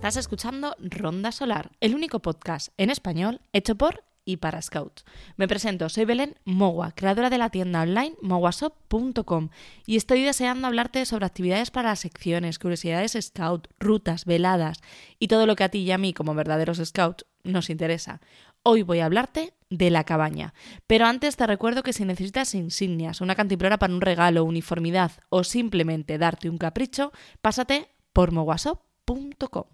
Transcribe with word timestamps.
Estás 0.00 0.16
escuchando 0.16 0.74
Ronda 0.78 1.30
Solar, 1.30 1.72
el 1.80 1.94
único 1.94 2.20
podcast 2.20 2.68
en 2.78 2.88
español 2.88 3.42
hecho 3.52 3.74
por 3.74 4.02
y 4.24 4.38
para 4.38 4.62
Scouts. 4.62 5.04
Me 5.36 5.46
presento, 5.46 5.90
soy 5.90 6.06
Belén 6.06 6.36
Mogua, 6.46 6.92
creadora 6.92 7.28
de 7.28 7.36
la 7.36 7.50
tienda 7.50 7.82
online 7.82 8.14
moguasop.com 8.22 9.50
y 9.84 9.96
estoy 9.98 10.22
deseando 10.22 10.68
hablarte 10.68 11.04
sobre 11.04 11.26
actividades 11.26 11.70
para 11.70 11.90
las 11.90 11.98
secciones, 11.98 12.58
curiosidades 12.58 13.14
Scout, 13.20 13.68
rutas, 13.78 14.24
veladas 14.24 14.80
y 15.18 15.28
todo 15.28 15.44
lo 15.44 15.54
que 15.54 15.64
a 15.64 15.68
ti 15.68 15.80
y 15.80 15.90
a 15.90 15.98
mí 15.98 16.14
como 16.14 16.34
verdaderos 16.34 16.80
Scouts 16.82 17.26
nos 17.44 17.68
interesa. 17.68 18.22
Hoy 18.62 18.82
voy 18.82 19.00
a 19.00 19.04
hablarte 19.04 19.52
de 19.68 19.90
la 19.90 20.04
cabaña. 20.04 20.54
Pero 20.86 21.04
antes 21.04 21.36
te 21.36 21.46
recuerdo 21.46 21.82
que 21.82 21.92
si 21.92 22.06
necesitas 22.06 22.54
insignias, 22.54 23.20
una 23.20 23.34
cantimplora 23.34 23.78
para 23.78 23.92
un 23.92 24.00
regalo, 24.00 24.44
uniformidad 24.44 25.12
o 25.28 25.44
simplemente 25.44 26.16
darte 26.16 26.48
un 26.48 26.56
capricho, 26.56 27.12
pásate 27.42 27.90
por 28.14 28.32
moguasop.com. 28.32 29.64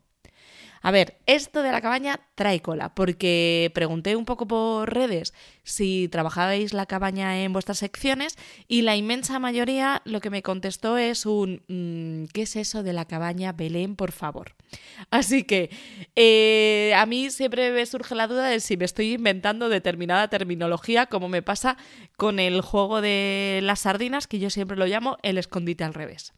A 0.83 0.91
ver, 0.91 1.16
esto 1.27 1.62
de 1.62 1.73
la 1.73 1.80
cabaña 1.80 2.21
trae 2.35 2.61
cola, 2.61 2.95
porque 2.95 3.71
pregunté 3.75 4.16
un 4.16 4.25
poco 4.25 4.47
por 4.47 4.93
redes 4.93 5.35
si 5.62 6.09
trabajabais 6.09 6.73
la 6.73 6.87
cabaña 6.87 7.43
en 7.43 7.52
vuestras 7.52 7.79
secciones 7.79 8.37
y 8.69 8.83
la 8.83 8.97
inmensa 8.97 9.39
mayoría 9.39 10.02
lo 10.05 10.21
que 10.21 10.30
me 10.30 10.43
contestó 10.43 10.97
es 10.97 11.27
un 11.27 11.63
mm, 11.69 12.32
¿qué 12.32 12.43
es 12.43 12.57
eso 12.57 12.82
de 12.82 12.93
la 12.93 13.04
cabaña 13.04 13.52
Belén, 13.52 13.97
por 13.97 14.13
favor? 14.13 14.54
Así 15.10 15.45
que 15.45 15.71
eh, 16.15 16.93
a 16.97 17.07
mí 17.07 17.30
siempre 17.30 17.71
me 17.71 17.87
surge 17.87 18.15
la 18.15 18.27
duda 18.27 18.47
de 18.49 18.60
si 18.60 18.77
me 18.77 18.85
estoy 18.85 19.15
inventando 19.15 19.69
determinada 19.69 20.29
terminología, 20.29 21.07
como 21.07 21.29
me 21.29 21.43
pasa 21.43 21.77
con 22.16 22.38
el 22.38 22.60
juego 22.60 23.01
de 23.01 23.60
las 23.63 23.80
sardinas, 23.80 24.27
que 24.27 24.38
yo 24.38 24.51
siempre 24.51 24.77
lo 24.77 24.87
llamo 24.87 25.16
el 25.23 25.38
escondite 25.38 25.85
al 25.85 25.95
revés. 25.95 26.32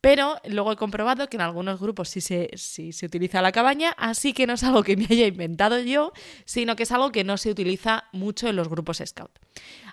Pero 0.00 0.36
luego 0.46 0.72
he 0.72 0.76
comprobado 0.76 1.28
que 1.28 1.36
en 1.36 1.42
algunos 1.42 1.78
grupos 1.78 2.08
sí 2.08 2.22
se, 2.22 2.50
se 2.56 3.06
utiliza 3.06 3.42
la 3.42 3.52
cabaña, 3.52 3.90
así 3.98 4.32
que 4.32 4.46
no 4.46 4.54
es 4.54 4.64
algo 4.64 4.82
que 4.82 4.96
me 4.96 5.06
haya 5.10 5.26
inventado 5.26 5.78
yo, 5.80 6.12
sino 6.46 6.74
que 6.74 6.84
es 6.84 6.92
algo 6.92 7.12
que 7.12 7.22
no 7.22 7.36
se 7.36 7.50
utiliza 7.50 8.04
mucho 8.12 8.48
en 8.48 8.56
los 8.56 8.68
grupos 8.68 9.02
Scout. 9.04 9.30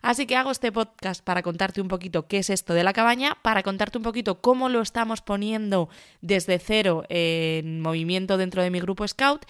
Así 0.02 0.26
que 0.26 0.38
hago 0.38 0.52
este 0.52 0.72
podcast 0.72 1.24
para 1.24 1.42
contarte 1.42 1.82
un 1.82 1.90
poquito 1.90 2.28
qué 2.28 2.38
es 2.38 2.50
esto 2.50 2.74
de 2.74 2.86
la 2.86 2.94
cabaña, 2.94 3.38
para 3.42 3.64
contarte 3.64 3.98
un 3.98 4.04
poquito 4.04 4.40
cómo 4.40 4.70
lo 4.70 4.82
estamos 4.82 5.22
poniendo 5.22 5.90
desde 6.22 6.60
cero 6.60 7.04
en 7.10 7.82
movimiento 7.82 8.38
dentro 8.38 8.62
de 8.62 8.70
mi 8.70 8.80
grupo 8.80 9.06
Scout 9.06 9.46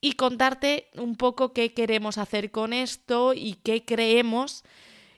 y 0.00 0.12
contarte 0.12 0.88
un 0.96 1.16
poco 1.16 1.52
qué 1.52 1.74
queremos 1.74 2.18
hacer 2.18 2.50
con 2.50 2.72
esto 2.72 3.34
y 3.34 3.54
qué 3.62 3.84
creemos 3.84 4.64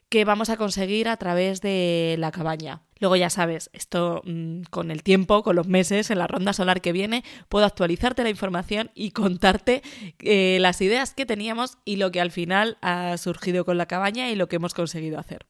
que 0.09 0.25
vamos 0.25 0.51
a 0.51 0.57
conseguir 0.57 1.09
a 1.09 1.17
través 1.17 1.61
de 1.61 2.17
la 2.19 2.33
cabaña. 2.33 2.83
Luego 3.01 3.17
ya 3.17 3.31
sabes, 3.31 3.71
esto 3.73 4.23
mm, 4.25 4.63
con 4.71 4.91
el 4.91 5.03
tiempo, 5.03 5.43
con 5.43 5.57
los 5.57 5.67
meses, 5.67 6.11
en 6.11 6.19
la 6.19 6.27
ronda 6.27 6.53
solar 6.53 6.81
que 6.81 6.93
viene, 6.93 7.25
puedo 7.49 7.65
actualizarte 7.65 8.23
la 8.23 8.31
información 8.31 8.91
y 8.95 9.11
contarte 9.11 9.83
eh, 10.21 10.59
las 10.61 10.81
ideas 10.83 11.15
que 11.15 11.27
teníamos 11.27 11.79
y 11.85 11.97
lo 11.97 12.13
que 12.13 12.21
al 12.21 12.31
final 12.31 12.77
ha 12.83 13.17
surgido 13.17 13.65
con 13.65 13.79
la 13.79 13.87
cabaña 13.87 14.31
y 14.31 14.37
lo 14.37 14.49
que 14.49 14.57
hemos 14.57 14.75
conseguido 14.75 15.19
hacer. 15.19 15.47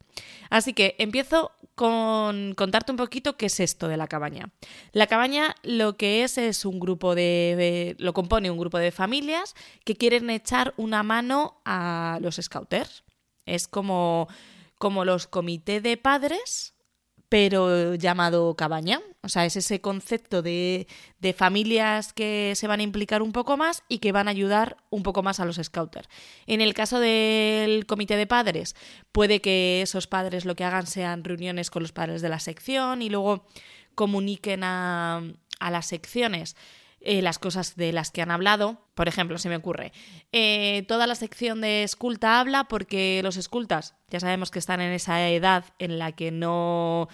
Así 0.49 0.73
que 0.73 0.95
empiezo 0.99 1.53
con 1.75 2.55
contarte 2.55 2.93
un 2.93 2.99
poquito 2.99 3.37
qué 3.37 3.47
es 3.47 3.59
esto 3.59 3.89
de 3.89 3.97
la 3.97 4.07
cabaña. 4.07 4.51
La 4.93 5.07
cabaña 5.07 5.55
lo 5.63 5.97
que 5.97 6.23
es 6.23 6.39
es 6.39 6.65
un 6.65 6.79
grupo 6.79 7.15
de, 7.15 7.97
lo 7.99 8.13
compone 8.13 8.51
un 8.51 8.59
grupo 8.59 8.79
de 8.79 8.93
familias 8.93 9.55
que 9.85 9.97
quieren 9.97 10.31
echar 10.31 10.75
una 10.77 11.03
mano 11.03 11.61
a 11.65 12.19
los 12.21 12.37
scouters. 12.37 13.03
Es 13.47 13.67
como, 13.67 14.29
como 14.79 15.05
los 15.05 15.27
comités 15.27 15.83
de 15.83 15.97
padres, 15.97 16.75
pero 17.31 17.95
llamado 17.95 18.55
cabaña. 18.57 19.01
O 19.23 19.29
sea, 19.29 19.47
es 19.47 19.57
ese 19.57 19.81
concepto 19.81 20.43
de, 20.43 20.89
de, 21.21 21.33
familias 21.33 22.13
que 22.13 22.55
se 22.57 22.67
van 22.67 22.81
a 22.81 22.83
implicar 22.83 23.23
un 23.23 23.33
poco 23.33 23.57
más 23.57 23.85
y 23.89 23.99
que 23.99 24.13
van 24.13 24.27
a 24.27 24.33
ayudar 24.33 24.79
un 24.91 25.05
poco 25.05 25.23
más 25.23 25.39
a 25.39 25.45
los 25.45 25.57
scouters. 25.57 26.09
En 26.47 26.61
el 26.61 26.75
caso 26.75 26.99
del 26.99 27.87
comité 27.87 28.17
de 28.17 28.27
padres, 28.27 28.75
puede 29.13 29.41
que 29.41 29.81
esos 29.81 30.09
padres 30.09 30.45
lo 30.45 30.57
que 30.57 30.65
hagan 30.65 30.89
sean 30.89 31.23
reuniones 31.23 31.71
con 31.71 31.83
los 31.83 31.93
padres 31.93 32.21
de 32.21 32.31
la 32.31 32.41
sección 32.41 33.01
y 33.01 33.11
luego 33.11 33.47
comuniquen 33.95 34.65
a, 34.65 35.23
a 35.61 35.71
las 35.71 35.87
secciones 35.87 36.57
eh, 37.01 37.23
las 37.23 37.39
cosas 37.39 37.77
de 37.77 37.93
las 37.93 38.11
que 38.11 38.23
han 38.23 38.31
hablado. 38.31 38.87
Por 38.95 39.09
ejemplo, 39.09 39.39
se 39.39 39.49
me 39.49 39.57
ocurre, 39.57 39.93
eh, 40.33 40.85
toda 40.89 41.07
la 41.07 41.15
sección 41.15 41.61
de 41.61 41.83
esculta 41.83 42.41
habla 42.41 42.65
porque 42.65 43.21
los 43.23 43.37
escultas 43.37 43.95
ya 44.09 44.21
sabemos 44.21 44.51
que 44.51 44.59
están 44.59 44.81
en 44.81 44.93
esa 44.93 45.29
edad 45.29 45.65
en 45.79 45.99
la 45.99 46.13
que 46.13 46.31
no 46.31 47.09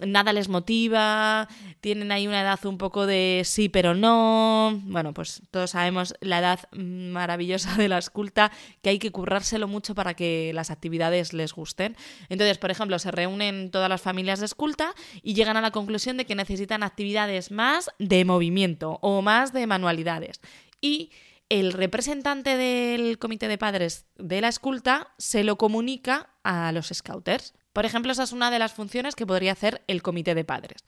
nada 0.00 0.32
les 0.32 0.48
motiva, 0.48 1.48
tienen 1.80 2.12
ahí 2.12 2.26
una 2.26 2.42
edad 2.42 2.64
un 2.66 2.78
poco 2.78 3.06
de 3.06 3.42
sí 3.44 3.68
pero 3.68 3.94
no. 3.94 4.80
Bueno, 4.84 5.14
pues 5.14 5.42
todos 5.50 5.70
sabemos 5.70 6.14
la 6.20 6.38
edad 6.38 6.60
maravillosa 6.72 7.74
de 7.76 7.88
la 7.88 7.98
esculta, 7.98 8.52
que 8.82 8.90
hay 8.90 8.98
que 8.98 9.12
currárselo 9.12 9.68
mucho 9.68 9.94
para 9.94 10.14
que 10.14 10.52
las 10.54 10.70
actividades 10.70 11.32
les 11.32 11.52
gusten. 11.52 11.96
Entonces, 12.28 12.58
por 12.58 12.70
ejemplo, 12.70 12.98
se 12.98 13.10
reúnen 13.10 13.70
todas 13.70 13.88
las 13.88 14.02
familias 14.02 14.40
de 14.40 14.46
esculta 14.46 14.94
y 15.22 15.34
llegan 15.34 15.56
a 15.56 15.60
la 15.60 15.70
conclusión 15.70 16.16
de 16.16 16.26
que 16.26 16.34
necesitan 16.34 16.82
actividades 16.82 17.50
más 17.50 17.90
de 17.98 18.24
movimiento 18.24 18.98
o 19.02 19.22
más 19.22 19.52
de 19.52 19.66
manualidades. 19.66 20.40
Y 20.80 21.10
el 21.48 21.72
representante 21.72 22.56
del 22.56 23.18
comité 23.18 23.46
de 23.48 23.58
padres 23.58 24.06
de 24.16 24.40
la 24.40 24.48
esculta 24.48 25.12
se 25.16 25.44
lo 25.44 25.56
comunica 25.56 26.30
a 26.42 26.72
los 26.72 26.88
scouters. 26.88 27.54
Por 27.76 27.84
ejemplo, 27.84 28.10
esa 28.10 28.22
es 28.22 28.32
una 28.32 28.50
de 28.50 28.58
las 28.58 28.72
funciones 28.72 29.14
que 29.14 29.26
podría 29.26 29.52
hacer 29.52 29.82
el 29.86 30.00
comité 30.00 30.34
de 30.34 30.46
padres. 30.46 30.82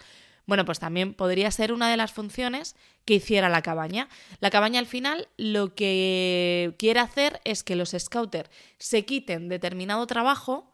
Bueno, 0.47 0.65
pues 0.65 0.79
también 0.79 1.13
podría 1.13 1.51
ser 1.51 1.75
una 1.75 1.91
de 1.91 1.99
las 1.99 2.13
funciones 2.13 2.77
que 3.05 3.13
hiciera 3.13 3.51
la 3.51 3.61
cabaña. 3.61 4.09
La 4.41 4.49
cabaña 4.49 4.81
al 4.81 4.87
final 4.87 5.29
lo 5.37 5.75
que 5.75 6.75
quiere 6.79 7.01
hacer 7.01 7.43
es 7.45 7.63
que 7.63 7.77
los 7.77 7.91
scouters 7.91 8.49
se 8.79 9.05
quiten 9.05 9.51
determinado 9.51 10.07
trabajo 10.07 10.73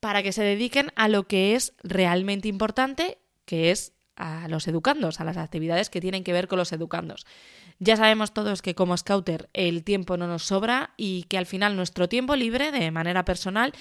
para 0.00 0.22
que 0.22 0.32
se 0.32 0.42
dediquen 0.42 0.92
a 0.96 1.08
lo 1.08 1.26
que 1.28 1.54
es 1.54 1.72
realmente 1.82 2.48
importante, 2.48 3.16
que 3.46 3.70
es 3.70 3.94
a 4.16 4.48
los 4.48 4.68
educandos, 4.68 5.18
a 5.18 5.24
las 5.24 5.38
actividades 5.38 5.88
que 5.88 6.02
tienen 6.02 6.24
que 6.24 6.34
ver 6.34 6.46
con 6.46 6.58
los 6.58 6.72
educandos. 6.74 7.24
Ya 7.78 7.96
sabemos 7.96 8.34
todos 8.34 8.60
que 8.60 8.74
como 8.74 8.98
scouter 8.98 9.48
el 9.54 9.82
tiempo 9.82 10.18
no 10.18 10.26
nos 10.26 10.42
sobra 10.42 10.92
y 10.98 11.22
que 11.22 11.38
al 11.38 11.46
final 11.46 11.74
nuestro 11.74 12.06
tiempo 12.06 12.36
libre, 12.36 12.70
de 12.70 12.90
manera 12.90 13.24
personal, 13.24 13.72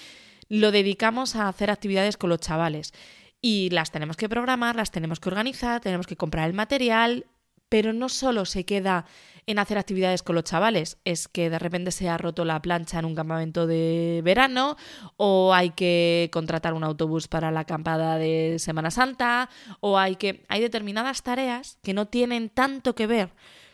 lo 0.54 0.72
dedicamos 0.72 1.36
a 1.36 1.48
hacer 1.48 1.72
actividades 1.72 2.16
con 2.16 2.30
los 2.30 2.40
chavales. 2.40 2.94
Y 3.42 3.72
las 3.72 3.92
tenemos 3.92 4.18
que 4.18 4.30
programar, 4.30 4.76
las 4.76 4.92
tenemos 4.92 5.20
que 5.20 5.30
organizar, 5.30 5.82
tenemos 5.82 6.06
que 6.06 6.16
comprar 6.16 6.48
el 6.48 6.54
material, 6.54 7.26
pero 7.70 7.92
no 7.92 8.08
solo 8.08 8.46
se 8.46 8.64
queda 8.64 9.06
en 9.48 9.58
hacer 9.58 9.80
actividades 9.80 10.22
con 10.22 10.36
los 10.36 10.44
chavales, 10.44 11.00
es 11.06 11.28
que 11.28 11.50
de 11.50 11.58
repente 11.58 11.90
se 11.90 12.08
ha 12.08 12.20
roto 12.20 12.46
la 12.46 12.62
plancha 12.62 13.00
en 13.00 13.06
un 13.06 13.16
campamento 13.16 13.66
de 13.66 14.22
verano 14.24 14.78
o 15.18 15.56
hay 15.56 15.72
que 15.72 16.30
contratar 16.32 16.74
un 16.74 16.84
autobús 16.84 17.28
para 17.28 17.50
la 17.50 17.62
acampada 17.62 18.18
de 18.18 18.58
Semana 18.60 18.92
Santa 18.92 19.50
o 19.80 19.98
hay 19.98 20.18
que 20.18 20.46
hay 20.50 20.62
determinadas 20.62 21.24
tareas 21.24 21.80
que 21.82 21.96
no 21.96 22.08
tienen 22.08 22.50
tanto 22.50 22.94
que 22.94 23.08
ver 23.08 23.32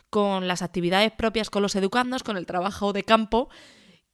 con 0.09 0.47
las 0.47 0.61
actividades 0.61 1.11
propias 1.11 1.50
con 1.50 1.61
los 1.61 1.75
educandos, 1.75 2.23
con 2.23 2.38
el 2.38 2.46
trabajo 2.46 2.94
de 2.94 3.03
campo, 3.03 3.50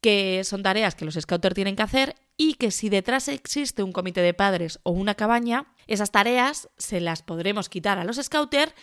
que 0.01 0.43
son 0.43 0.63
tareas 0.63 0.95
que 0.95 1.05
los 1.05 1.13
scouters 1.13 1.55
tienen 1.55 1.75
que 1.75 1.83
hacer 1.83 2.15
y 2.37 2.55
que 2.55 2.71
si 2.71 2.89
detrás 2.89 3.27
existe 3.27 3.83
un 3.83 3.91
comité 3.91 4.21
de 4.21 4.33
padres 4.33 4.79
o 4.83 4.91
una 4.91 5.15
cabaña, 5.15 5.73
esas 5.87 6.11
tareas 6.11 6.69
se 6.77 6.99
las 6.99 7.21
podremos 7.21 7.69
quitar 7.69 7.97
a 7.97 8.03
los 8.03 8.17
scouters 8.17 8.73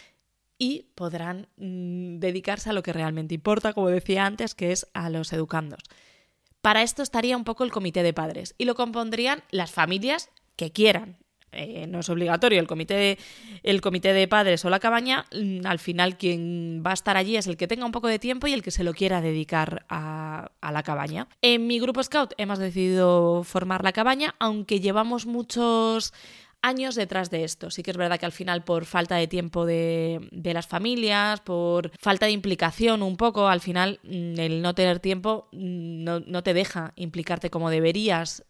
y 0.59 0.93
podrán 0.95 1.49
mm, 1.57 2.19
dedicarse 2.19 2.71
a 2.71 2.73
lo 2.73 2.83
que 2.83 2.93
realmente 2.93 3.35
importa, 3.35 3.73
como 3.73 3.89
decía 3.89 4.25
antes, 4.25 4.55
que 4.55 4.73
es 4.73 4.87
a 4.95 5.11
los 5.11 5.33
educandos. 5.33 5.83
Para 6.61 6.83
esto 6.83 7.03
estaría 7.03 7.37
un 7.37 7.45
poco 7.45 7.65
el 7.65 7.73
comité 7.73 8.03
de 8.03 8.13
padres 8.13 8.55
y 8.57 8.65
lo 8.65 8.75
compondrían 8.75 9.43
las 9.51 9.73
familias 9.73 10.31
que 10.57 10.71
quieran. 10.71 11.19
Eh, 11.53 11.87
no 11.87 12.01
es 12.01 12.09
obligatorio, 12.09 12.61
el 12.61 12.67
comité, 12.67 12.95
de, 12.95 13.19
el 13.63 13.81
comité 13.83 14.15
de 14.15 14.27
padres 14.27 14.65
o 14.65 14.71
la 14.71 14.81
cabaña, 14.81 15.27
mm, 15.33 15.67
al 15.67 15.79
final 15.79 16.17
quien 16.17 16.83
va 16.85 16.93
a 16.93 16.95
estar 16.95 17.17
allí 17.17 17.37
es 17.37 17.47
el 17.47 17.59
que 17.59 17.69
tenga 17.69 17.85
un 17.85 17.93
poco 17.93 18.09
de 18.09 18.19
tiempo 18.19 18.47
y 18.47 18.55
el 18.55 18.63
que 18.63 18.71
se 18.71 18.85
lo 18.85 18.95
quiera 18.95 19.21
dedicar 19.21 19.85
a, 19.89 20.51
la 20.63 20.83
cabaña. 20.83 21.29
En 21.43 21.67
mi 21.67 21.79
grupo 21.79 22.03
Scout 22.03 22.33
hemos 22.39 22.59
decidido 22.59 23.45
formar 23.45 23.85
la 23.85 23.93
cabaña, 23.93 24.35
aunque 24.39 24.81
llevamos 24.81 25.27
muchos 25.27 26.15
años 26.63 26.95
detrás 26.95 27.29
de 27.29 27.45
esto. 27.45 27.71
Sí 27.71 27.83
que 27.83 27.91
es 27.91 27.97
verdad 27.99 28.19
que 28.19 28.25
al 28.25 28.33
final 28.33 28.65
por 28.65 28.87
falta 28.87 29.17
de 29.17 29.27
tiempo 29.27 29.67
de, 29.67 30.31
las 30.33 30.67
familias, 30.67 31.41
por 31.41 31.91
falta 31.99 32.27
de 32.27 32.33
implicación 32.33 33.03
un 33.03 33.19
poco, 33.19 33.49
al 33.49 33.61
final 33.61 34.01
mm, 34.05 34.41
el 34.41 34.63
no 34.63 34.75
tener 34.75 35.01
tiempo 35.01 35.49
mm, 35.53 36.05
no 36.27 36.43
te 36.43 36.55
deja 36.55 36.95
implicarte 36.97 37.51
como 37.51 37.69
deberías 37.69 38.45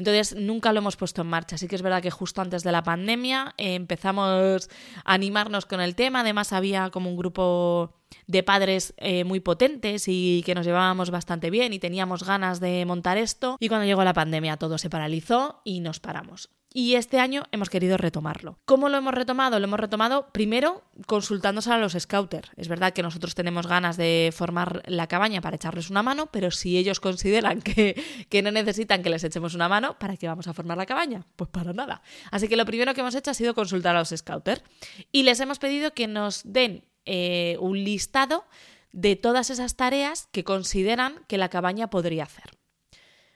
entonces 0.00 0.34
nunca 0.34 0.72
lo 0.72 0.78
hemos 0.78 0.96
puesto 0.96 1.20
en 1.20 1.28
marcha. 1.28 1.58
Sí 1.58 1.68
que 1.68 1.76
es 1.76 1.82
verdad 1.82 2.02
que 2.02 2.10
justo 2.10 2.40
antes 2.40 2.62
de 2.62 2.72
la 2.72 2.82
pandemia 2.82 3.54
eh, 3.58 3.74
empezamos 3.74 4.68
a 5.04 5.12
animarnos 5.12 5.66
con 5.66 5.80
el 5.80 5.94
tema. 5.94 6.20
Además 6.20 6.54
había 6.54 6.88
como 6.90 7.10
un 7.10 7.16
grupo 7.16 7.92
de 8.26 8.42
padres 8.42 8.94
eh, 8.96 9.24
muy 9.24 9.40
potentes 9.40 10.04
y 10.08 10.42
que 10.46 10.54
nos 10.54 10.64
llevábamos 10.64 11.10
bastante 11.10 11.50
bien 11.50 11.74
y 11.74 11.78
teníamos 11.78 12.24
ganas 12.24 12.60
de 12.60 12.84
montar 12.86 13.18
esto. 13.18 13.58
Y 13.60 13.68
cuando 13.68 13.86
llegó 13.86 14.02
la 14.02 14.14
pandemia 14.14 14.56
todo 14.56 14.78
se 14.78 14.88
paralizó 14.88 15.60
y 15.64 15.80
nos 15.80 16.00
paramos. 16.00 16.48
Y 16.72 16.94
este 16.94 17.18
año 17.18 17.44
hemos 17.50 17.68
querido 17.68 17.96
retomarlo. 17.96 18.58
¿Cómo 18.64 18.88
lo 18.88 18.96
hemos 18.96 19.12
retomado? 19.12 19.58
Lo 19.58 19.64
hemos 19.64 19.80
retomado 19.80 20.28
primero 20.32 20.84
consultándose 21.06 21.72
a 21.72 21.78
los 21.78 21.94
scouters. 21.98 22.50
Es 22.56 22.68
verdad 22.68 22.92
que 22.92 23.02
nosotros 23.02 23.34
tenemos 23.34 23.66
ganas 23.66 23.96
de 23.96 24.32
formar 24.32 24.82
la 24.86 25.08
cabaña 25.08 25.40
para 25.40 25.56
echarles 25.56 25.90
una 25.90 26.02
mano, 26.02 26.26
pero 26.26 26.50
si 26.50 26.78
ellos 26.78 27.00
consideran 27.00 27.60
que, 27.62 28.00
que 28.28 28.42
no 28.42 28.50
necesitan 28.52 29.02
que 29.02 29.10
les 29.10 29.24
echemos 29.24 29.54
una 29.54 29.68
mano, 29.68 29.98
¿para 29.98 30.16
qué 30.16 30.28
vamos 30.28 30.46
a 30.46 30.54
formar 30.54 30.76
la 30.76 30.86
cabaña? 30.86 31.26
Pues 31.36 31.50
para 31.50 31.72
nada. 31.72 32.02
Así 32.30 32.48
que 32.48 32.56
lo 32.56 32.64
primero 32.66 32.94
que 32.94 33.00
hemos 33.00 33.14
hecho 33.14 33.32
ha 33.32 33.34
sido 33.34 33.54
consultar 33.54 33.96
a 33.96 33.98
los 33.98 34.10
scouters 34.10 34.62
y 35.10 35.24
les 35.24 35.40
hemos 35.40 35.58
pedido 35.58 35.92
que 35.92 36.06
nos 36.06 36.42
den 36.44 36.84
eh, 37.04 37.56
un 37.60 37.82
listado 37.82 38.44
de 38.92 39.16
todas 39.16 39.50
esas 39.50 39.76
tareas 39.76 40.28
que 40.32 40.44
consideran 40.44 41.24
que 41.26 41.38
la 41.38 41.48
cabaña 41.48 41.90
podría 41.90 42.24
hacer. 42.24 42.59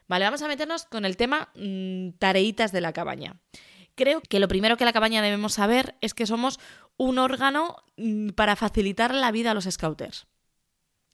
Vale, 0.06 0.24
vamos 0.24 0.42
a 0.42 0.48
meternos 0.48 0.84
con 0.84 1.04
el 1.04 1.16
tema 1.16 1.50
mm, 1.54 2.10
tareitas 2.18 2.72
de 2.72 2.80
la 2.80 2.92
cabaña. 2.92 3.40
Creo 3.94 4.20
que 4.20 4.40
lo 4.40 4.48
primero 4.48 4.76
que 4.76 4.84
la 4.84 4.92
cabaña 4.92 5.22
debemos 5.22 5.54
saber 5.54 5.96
es 6.00 6.14
que 6.14 6.26
somos 6.26 6.58
un 6.96 7.18
órgano 7.18 7.76
mm, 7.96 8.30
para 8.30 8.56
facilitar 8.56 9.14
la 9.14 9.30
vida 9.30 9.52
a 9.52 9.54
los 9.54 9.64
scouters. 9.64 10.26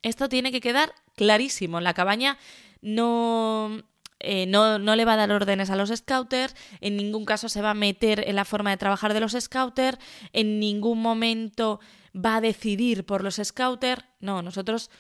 Esto 0.03 0.29
tiene 0.29 0.51
que 0.51 0.61
quedar 0.61 0.95
clarísimo. 1.15 1.81
La 1.81 1.95
cabaña 1.95 2.39
no, 2.81 3.83
eh, 4.19 4.47
no, 4.47 4.79
no, 4.79 4.97
le 4.97 5.05
va 5.05 5.13
a 5.13 5.17
dar 5.17 5.31
órdenes 5.31 5.71
a 5.71 5.77
los 5.77 5.91
scouters, 5.91 6.57
en 6.81 6.97
ningún 6.97 7.25
caso 7.25 7.49
se 7.49 7.63
va 7.63 7.71
a 7.71 7.75
meter 7.75 8.25
en 8.27 8.37
la 8.37 8.45
forma 8.45 8.71
de 8.71 8.79
trabajar 8.79 9.15
de 9.15 9.21
los 9.21 9.33
scouters, 9.39 9.99
en 10.33 10.59
ningún 10.59 11.01
momento 11.01 11.81
va 12.15 12.37
a 12.37 12.41
decidir 12.41 13.05
por 13.05 13.23
los 13.23 13.37
scouters. 13.37 14.05
No, 14.21 14.43
nosotros 14.43 14.91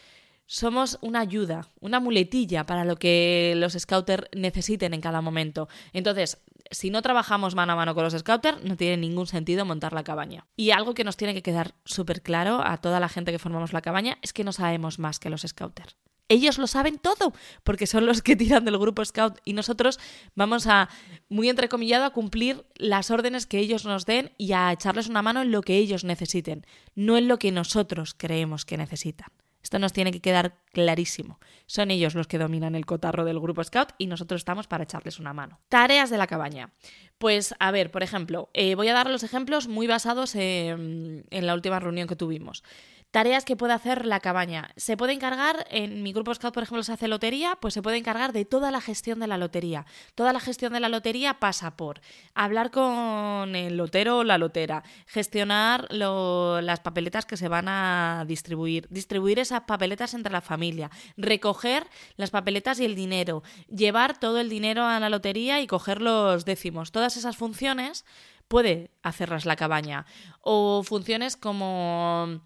somos 0.50 0.98
una 1.00 1.20
ayuda, 1.20 1.68
una 1.78 2.00
muletilla 2.00 2.66
para 2.66 2.84
lo 2.84 2.96
que 2.96 3.54
los 3.56 3.74
scouters 3.74 4.24
necesiten 4.34 4.94
en 4.94 5.00
cada 5.00 5.20
momento. 5.20 5.68
Entonces, 5.92 6.42
si 6.72 6.90
no 6.90 7.02
trabajamos 7.02 7.54
mano 7.54 7.74
a 7.74 7.76
mano 7.76 7.94
con 7.94 8.02
los 8.02 8.18
scouters, 8.18 8.60
no 8.64 8.76
tiene 8.76 8.96
ningún 8.96 9.28
sentido 9.28 9.64
montar 9.64 9.92
la 9.92 10.02
cabaña. 10.02 10.48
Y 10.56 10.72
algo 10.72 10.92
que 10.92 11.04
nos 11.04 11.16
tiene 11.16 11.34
que 11.34 11.42
quedar 11.44 11.76
súper 11.84 12.20
claro 12.20 12.62
a 12.64 12.78
toda 12.78 12.98
la 12.98 13.08
gente 13.08 13.30
que 13.30 13.38
formamos 13.38 13.72
la 13.72 13.80
cabaña 13.80 14.18
es 14.22 14.32
que 14.32 14.42
no 14.42 14.50
sabemos 14.50 14.98
más 14.98 15.20
que 15.20 15.30
los 15.30 15.42
scouters. 15.42 15.96
Ellos 16.28 16.58
lo 16.58 16.66
saben 16.66 16.98
todo, 16.98 17.32
porque 17.62 17.86
son 17.86 18.06
los 18.06 18.20
que 18.20 18.34
tiran 18.34 18.64
del 18.64 18.78
grupo 18.78 19.04
Scout 19.04 19.38
y 19.44 19.52
nosotros 19.52 20.00
vamos 20.34 20.66
a, 20.66 20.88
muy 21.28 21.48
entrecomillado, 21.48 22.04
a 22.04 22.10
cumplir 22.10 22.66
las 22.74 23.12
órdenes 23.12 23.46
que 23.46 23.60
ellos 23.60 23.84
nos 23.84 24.04
den 24.04 24.32
y 24.36 24.52
a 24.52 24.72
echarles 24.72 25.08
una 25.08 25.22
mano 25.22 25.42
en 25.42 25.52
lo 25.52 25.62
que 25.62 25.76
ellos 25.76 26.02
necesiten, 26.02 26.66
no 26.96 27.16
en 27.16 27.28
lo 27.28 27.38
que 27.38 27.52
nosotros 27.52 28.14
creemos 28.16 28.64
que 28.64 28.76
necesitan. 28.76 29.30
Esto 29.62 29.78
nos 29.78 29.92
tiene 29.92 30.12
que 30.12 30.20
quedar 30.20 30.56
clarísimo. 30.72 31.38
Son 31.66 31.90
ellos 31.90 32.14
los 32.14 32.26
que 32.26 32.38
dominan 32.38 32.74
el 32.74 32.86
cotarro 32.86 33.24
del 33.24 33.40
grupo 33.40 33.62
Scout 33.62 33.90
y 33.98 34.06
nosotros 34.06 34.40
estamos 34.40 34.66
para 34.66 34.84
echarles 34.84 35.18
una 35.18 35.32
mano. 35.32 35.60
Tareas 35.68 36.10
de 36.10 36.18
la 36.18 36.26
cabaña. 36.26 36.72
Pues 37.18 37.54
a 37.58 37.70
ver, 37.70 37.90
por 37.90 38.02
ejemplo, 38.02 38.48
eh, 38.54 38.74
voy 38.74 38.88
a 38.88 38.94
dar 38.94 39.10
los 39.10 39.22
ejemplos 39.22 39.68
muy 39.68 39.86
basados 39.86 40.34
en 40.34 41.24
la 41.30 41.54
última 41.54 41.78
reunión 41.78 42.08
que 42.08 42.16
tuvimos. 42.16 42.62
Tareas 43.10 43.44
que 43.44 43.56
puede 43.56 43.72
hacer 43.72 44.06
la 44.06 44.20
cabaña. 44.20 44.70
Se 44.76 44.96
puede 44.96 45.12
encargar, 45.12 45.66
en 45.70 46.02
mi 46.02 46.12
grupo 46.12 46.32
Scout, 46.32 46.54
por 46.54 46.62
ejemplo, 46.62 46.84
se 46.84 46.92
hace 46.92 47.08
lotería, 47.08 47.58
pues 47.60 47.74
se 47.74 47.82
puede 47.82 47.96
encargar 47.96 48.32
de 48.32 48.44
toda 48.44 48.70
la 48.70 48.80
gestión 48.80 49.18
de 49.18 49.26
la 49.26 49.36
lotería. 49.36 49.84
Toda 50.14 50.32
la 50.32 50.38
gestión 50.38 50.72
de 50.72 50.80
la 50.80 50.88
lotería 50.88 51.40
pasa 51.40 51.76
por 51.76 52.00
hablar 52.34 52.70
con 52.70 53.56
el 53.56 53.76
lotero 53.76 54.18
o 54.18 54.24
la 54.24 54.38
lotera, 54.38 54.84
gestionar 55.06 55.88
las 55.90 56.80
papeletas 56.80 57.26
que 57.26 57.36
se 57.36 57.48
van 57.48 57.66
a 57.68 58.24
distribuir, 58.28 58.86
distribuir 58.90 59.40
esas 59.40 59.62
papeletas 59.62 60.14
entre 60.14 60.32
la 60.32 60.40
familia, 60.40 60.90
recoger 61.16 61.88
las 62.16 62.30
papeletas 62.30 62.78
y 62.78 62.84
el 62.84 62.94
dinero, 62.94 63.42
llevar 63.68 64.18
todo 64.20 64.38
el 64.38 64.48
dinero 64.48 64.84
a 64.84 65.00
la 65.00 65.10
lotería 65.10 65.60
y 65.60 65.66
coger 65.66 66.00
los 66.00 66.44
décimos. 66.44 66.92
Todas 66.92 67.16
esas 67.16 67.36
funciones 67.36 68.04
puede 68.46 68.90
hacerlas 69.02 69.46
la 69.46 69.56
cabaña. 69.56 70.06
O 70.42 70.82
funciones 70.84 71.36
como 71.36 72.40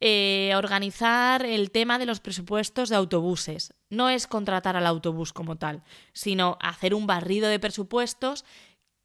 eh, 0.00 0.52
organizar 0.56 1.44
el 1.46 1.70
tema 1.70 1.98
de 1.98 2.06
los 2.06 2.20
presupuestos 2.20 2.88
de 2.88 2.96
autobuses. 2.96 3.72
No 3.88 4.10
es 4.10 4.26
contratar 4.26 4.76
al 4.76 4.86
autobús 4.86 5.32
como 5.32 5.56
tal, 5.56 5.82
sino 6.12 6.58
hacer 6.60 6.94
un 6.94 7.06
barrido 7.06 7.48
de 7.48 7.58
presupuestos 7.58 8.44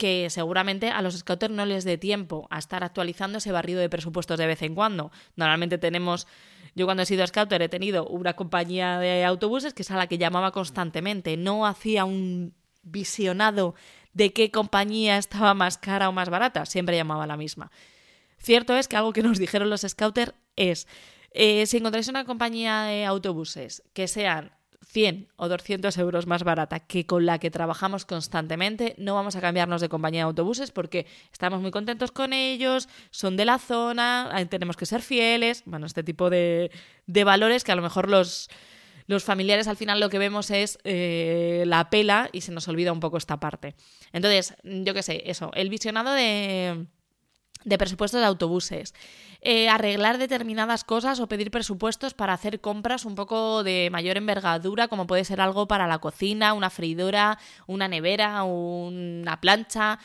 que 0.02 0.32
seguramente 0.32 0.90
a 0.90 1.02
los 1.04 1.16
scouters 1.16 1.54
no 1.54 1.64
les 1.66 1.84
dé 1.84 1.98
tiempo 1.98 2.48
a 2.50 2.58
estar 2.58 2.84
actualizando 2.84 3.38
ese 3.38 3.52
barrido 3.52 3.80
de 3.80 3.88
presupuestos 3.88 4.38
de 4.40 4.48
vez 4.48 4.64
en 4.64 4.74
cuando. 4.74 5.12
Normalmente 5.36 5.78
tenemos, 5.78 6.28
yo 6.74 6.86
cuando 6.86 7.04
he 7.04 7.06
sido 7.06 7.26
scouter 7.28 7.62
he 7.62 7.70
tenido 7.70 8.08
una 8.08 8.34
compañía 8.34 8.98
de 8.98 9.24
autobuses 9.24 9.76
que 9.76 9.84
es 9.84 9.92
a 9.92 9.98
la 9.98 10.08
que 10.08 10.18
llamaba 10.18 10.52
constantemente, 10.52 11.38
no 11.38 11.68
hacía 11.68 12.04
un 12.04 12.56
visionado 12.82 13.76
de 14.14 14.34
qué 14.34 14.50
compañía 14.50 15.18
estaba 15.18 15.54
más 15.54 15.78
cara 15.78 16.10
o 16.10 16.12
más 16.12 16.30
barata, 16.30 16.66
siempre 16.66 16.98
llamaba 16.98 17.28
la 17.28 17.38
misma. 17.38 17.72
Cierto 18.42 18.76
es 18.76 18.88
que 18.88 18.98
algo 18.98 19.14
que 19.14 19.24
nos 19.24 19.40
dijeron 19.40 19.70
los 19.70 19.82
scouters 19.82 20.34
es, 20.56 20.88
eh, 21.32 21.66
si 21.66 21.78
encontráis 21.78 22.08
una 22.08 22.26
compañía 22.26 22.84
de 22.84 23.06
autobuses 23.06 23.84
que 23.94 24.08
sean 24.08 24.52
100 24.92 25.30
o 25.38 25.48
200 25.48 25.98
euros 26.00 26.28
más 26.28 26.44
barata 26.44 26.80
que 26.80 27.06
con 27.06 27.26
la 27.26 27.40
que 27.40 27.52
trabajamos 27.52 28.06
constantemente, 28.06 28.96
no 28.98 29.16
vamos 29.16 29.36
a 29.36 29.42
cambiarnos 29.42 29.80
de 29.80 29.88
compañía 29.88 30.22
de 30.22 30.28
autobuses 30.28 30.72
porque 30.72 31.06
estamos 31.32 31.62
muy 31.62 31.72
contentos 31.72 32.12
con 32.12 32.34
ellos, 32.34 32.90
son 33.10 33.38
de 33.38 33.46
la 33.46 33.58
zona, 33.58 34.30
tenemos 34.50 34.76
que 34.76 34.86
ser 34.86 35.02
fieles, 35.02 35.64
bueno, 35.66 35.86
este 35.86 36.04
tipo 36.04 36.30
de, 36.30 36.72
de 37.06 37.24
valores 37.24 37.64
que 37.64 37.72
a 37.72 37.76
lo 37.76 37.82
mejor 37.82 38.10
los, 38.10 38.50
los 39.08 39.24
familiares 39.24 39.68
al 39.68 39.78
final 39.78 40.00
lo 40.00 40.10
que 40.10 40.20
vemos 40.20 40.52
es 40.52 40.78
eh, 40.84 41.64
la 41.68 41.90
pela 41.90 42.30
y 42.34 42.42
se 42.42 42.52
nos 42.52 42.68
olvida 42.68 42.92
un 42.92 43.00
poco 43.00 43.18
esta 43.18 43.40
parte. 43.40 43.76
Entonces, 44.12 44.56
yo 44.64 44.94
qué 44.94 45.04
sé, 45.04 45.24
eso, 45.26 45.52
el 45.54 45.70
visionado 45.70 46.12
de 46.12 46.88
de 47.64 47.78
presupuestos 47.78 48.20
de 48.20 48.28
autobuses, 48.28 48.94
eh, 49.42 49.70
arreglar 49.70 50.18
determinadas 50.18 50.84
cosas 50.84 51.20
o 51.20 51.28
pedir 51.28 51.52
presupuestos 51.52 52.14
para 52.14 52.34
hacer 52.34 52.62
compras 52.62 53.06
un 53.06 53.16
poco 53.16 53.64
de 53.64 53.90
mayor 53.92 54.18
envergadura, 54.18 54.88
como 54.88 55.08
puede 55.08 55.26
ser 55.26 55.42
algo 55.42 55.68
para 55.68 55.88
la 55.88 56.00
cocina, 56.00 56.54
una 56.54 56.70
freidora, 56.70 57.40
una 57.68 57.88
nevera, 57.88 58.44
una 58.44 59.42
plancha. 59.42 60.00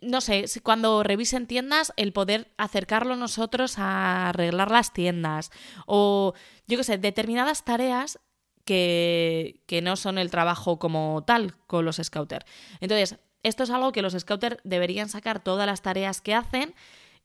No 0.00 0.20
sé, 0.20 0.44
cuando 0.62 1.02
revisen 1.02 1.46
tiendas, 1.46 1.92
el 1.96 2.12
poder 2.12 2.50
acercarlo 2.56 3.16
nosotros 3.16 3.78
a 3.78 4.28
arreglar 4.28 4.70
las 4.70 4.92
tiendas. 4.92 5.50
O, 5.86 6.34
yo 6.66 6.76
qué 6.76 6.84
sé, 6.84 6.98
determinadas 6.98 7.64
tareas 7.64 8.18
que, 8.64 9.62
que 9.66 9.80
no 9.80 9.96
son 9.96 10.18
el 10.18 10.30
trabajo 10.30 10.78
como 10.78 11.24
tal 11.24 11.56
con 11.66 11.84
los 11.84 11.96
scouters. 11.96 12.44
Entonces, 12.80 13.18
esto 13.42 13.62
es 13.62 13.70
algo 13.70 13.92
que 13.92 14.02
los 14.02 14.14
scouters 14.14 14.58
deberían 14.64 15.08
sacar 15.08 15.42
todas 15.42 15.66
las 15.66 15.82
tareas 15.82 16.20
que 16.20 16.34
hacen 16.34 16.74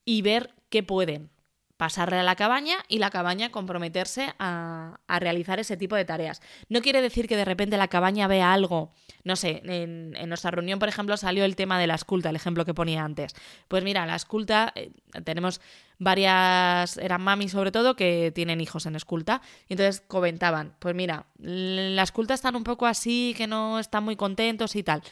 y 0.06 0.22
ver 0.22 0.54
qué 0.70 0.84
pueden 0.84 1.30
pasarle 1.78 2.18
a 2.18 2.24
la 2.24 2.36
cabaña 2.36 2.78
y 2.88 3.00
la 3.00 3.10
cabaña 3.10 3.52
comprometerse 3.52 4.34
a, 4.40 4.98
realizar 5.20 5.60
ese 5.60 5.76
tipo 5.76 5.96
de 5.96 6.06
tareas. 6.06 6.42
No 6.70 6.82
quiere 6.82 7.02
decir 7.02 7.28
que 7.28 7.36
de 7.36 7.46
repente 7.46 7.78
la 7.78 7.90
cabaña 7.90 8.28
vea 8.28 8.54
algo, 8.54 8.94
no 9.24 9.36
sé, 9.36 9.62
en, 9.66 10.12
nuestra 10.30 10.52
reunión, 10.52 10.80
por 10.80 10.88
ejemplo, 10.88 11.18
salió 11.18 11.44
el 11.44 11.56
tema 11.56 11.80
de 11.80 11.88
la 11.88 11.96
esculta, 11.96 12.30
el 12.30 12.36
ejemplo 12.36 12.66
que 12.66 12.74
ponía 12.74 13.04
antes. 13.04 13.36
Pues 13.68 13.84
mira, 13.84 14.06
la 14.06 14.16
esculta, 14.16 14.72
eh, 14.76 14.92
tenemos 15.24 15.60
varias, 16.00 16.98
eran 16.98 17.22
mami 17.22 17.50
sobre 17.50 17.72
todo, 17.72 17.96
que 17.96 18.32
tienen 18.34 18.62
hijos 18.62 18.86
en 18.86 18.96
esculta, 18.96 19.42
y 19.68 19.74
entonces 19.74 20.02
comentaban, 20.08 20.76
pues 20.80 20.96
mira, 20.96 21.26
la 21.40 22.04
esculta 22.04 22.34
están 22.34 22.56
un 22.56 22.64
poco 22.64 22.86
así, 22.86 23.34
que 23.38 23.48
no 23.48 23.80
están 23.80 24.04
muy 24.04 24.16
contentos 24.16 24.76
y 24.76 24.84
tal. 24.84 25.04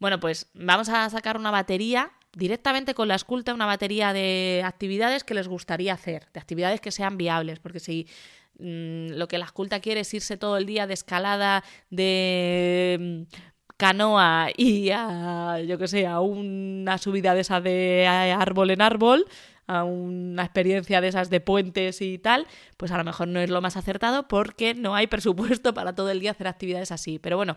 Bueno, 0.00 0.20
pues 0.20 0.50
vamos 0.54 0.88
a 0.88 1.08
sacar 1.10 1.36
una 1.36 1.50
batería 1.50 2.12
directamente 2.32 2.94
con 2.94 3.08
la 3.08 3.16
esculta, 3.16 3.54
una 3.54 3.66
batería 3.66 4.12
de 4.12 4.62
actividades 4.64 5.24
que 5.24 5.34
les 5.34 5.48
gustaría 5.48 5.94
hacer, 5.94 6.26
de 6.32 6.40
actividades 6.40 6.80
que 6.80 6.92
sean 6.92 7.16
viables, 7.16 7.58
porque 7.58 7.80
si 7.80 8.06
mm, 8.58 9.12
lo 9.14 9.26
que 9.28 9.38
la 9.38 9.46
esculta 9.46 9.80
quiere 9.80 10.00
es 10.00 10.14
irse 10.14 10.36
todo 10.36 10.56
el 10.56 10.66
día 10.66 10.86
de 10.86 10.94
escalada, 10.94 11.64
de 11.90 13.26
mm, 13.28 13.36
canoa 13.76 14.48
y 14.56 14.90
a, 14.90 15.60
yo 15.66 15.78
que 15.78 15.88
sé, 15.88 16.06
a 16.06 16.20
una 16.20 16.98
subida 16.98 17.34
de 17.34 17.40
esa 17.40 17.60
de 17.60 18.06
árbol 18.06 18.70
en 18.70 18.82
árbol, 18.82 19.26
a 19.66 19.84
una 19.84 20.44
experiencia 20.44 21.00
de 21.00 21.08
esas 21.08 21.30
de 21.30 21.40
puentes 21.40 22.00
y 22.02 22.18
tal, 22.18 22.46
pues 22.76 22.90
a 22.90 22.98
lo 22.98 23.04
mejor 23.04 23.28
no 23.28 23.40
es 23.40 23.50
lo 23.50 23.60
más 23.60 23.76
acertado 23.76 24.28
porque 24.28 24.74
no 24.74 24.94
hay 24.94 25.06
presupuesto 25.08 25.74
para 25.74 25.94
todo 25.94 26.10
el 26.10 26.20
día 26.20 26.30
hacer 26.32 26.48
actividades 26.48 26.92
así. 26.92 27.18
Pero 27.18 27.36
bueno, 27.36 27.56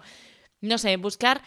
no 0.60 0.78
sé, 0.78 0.98
buscar 0.98 1.42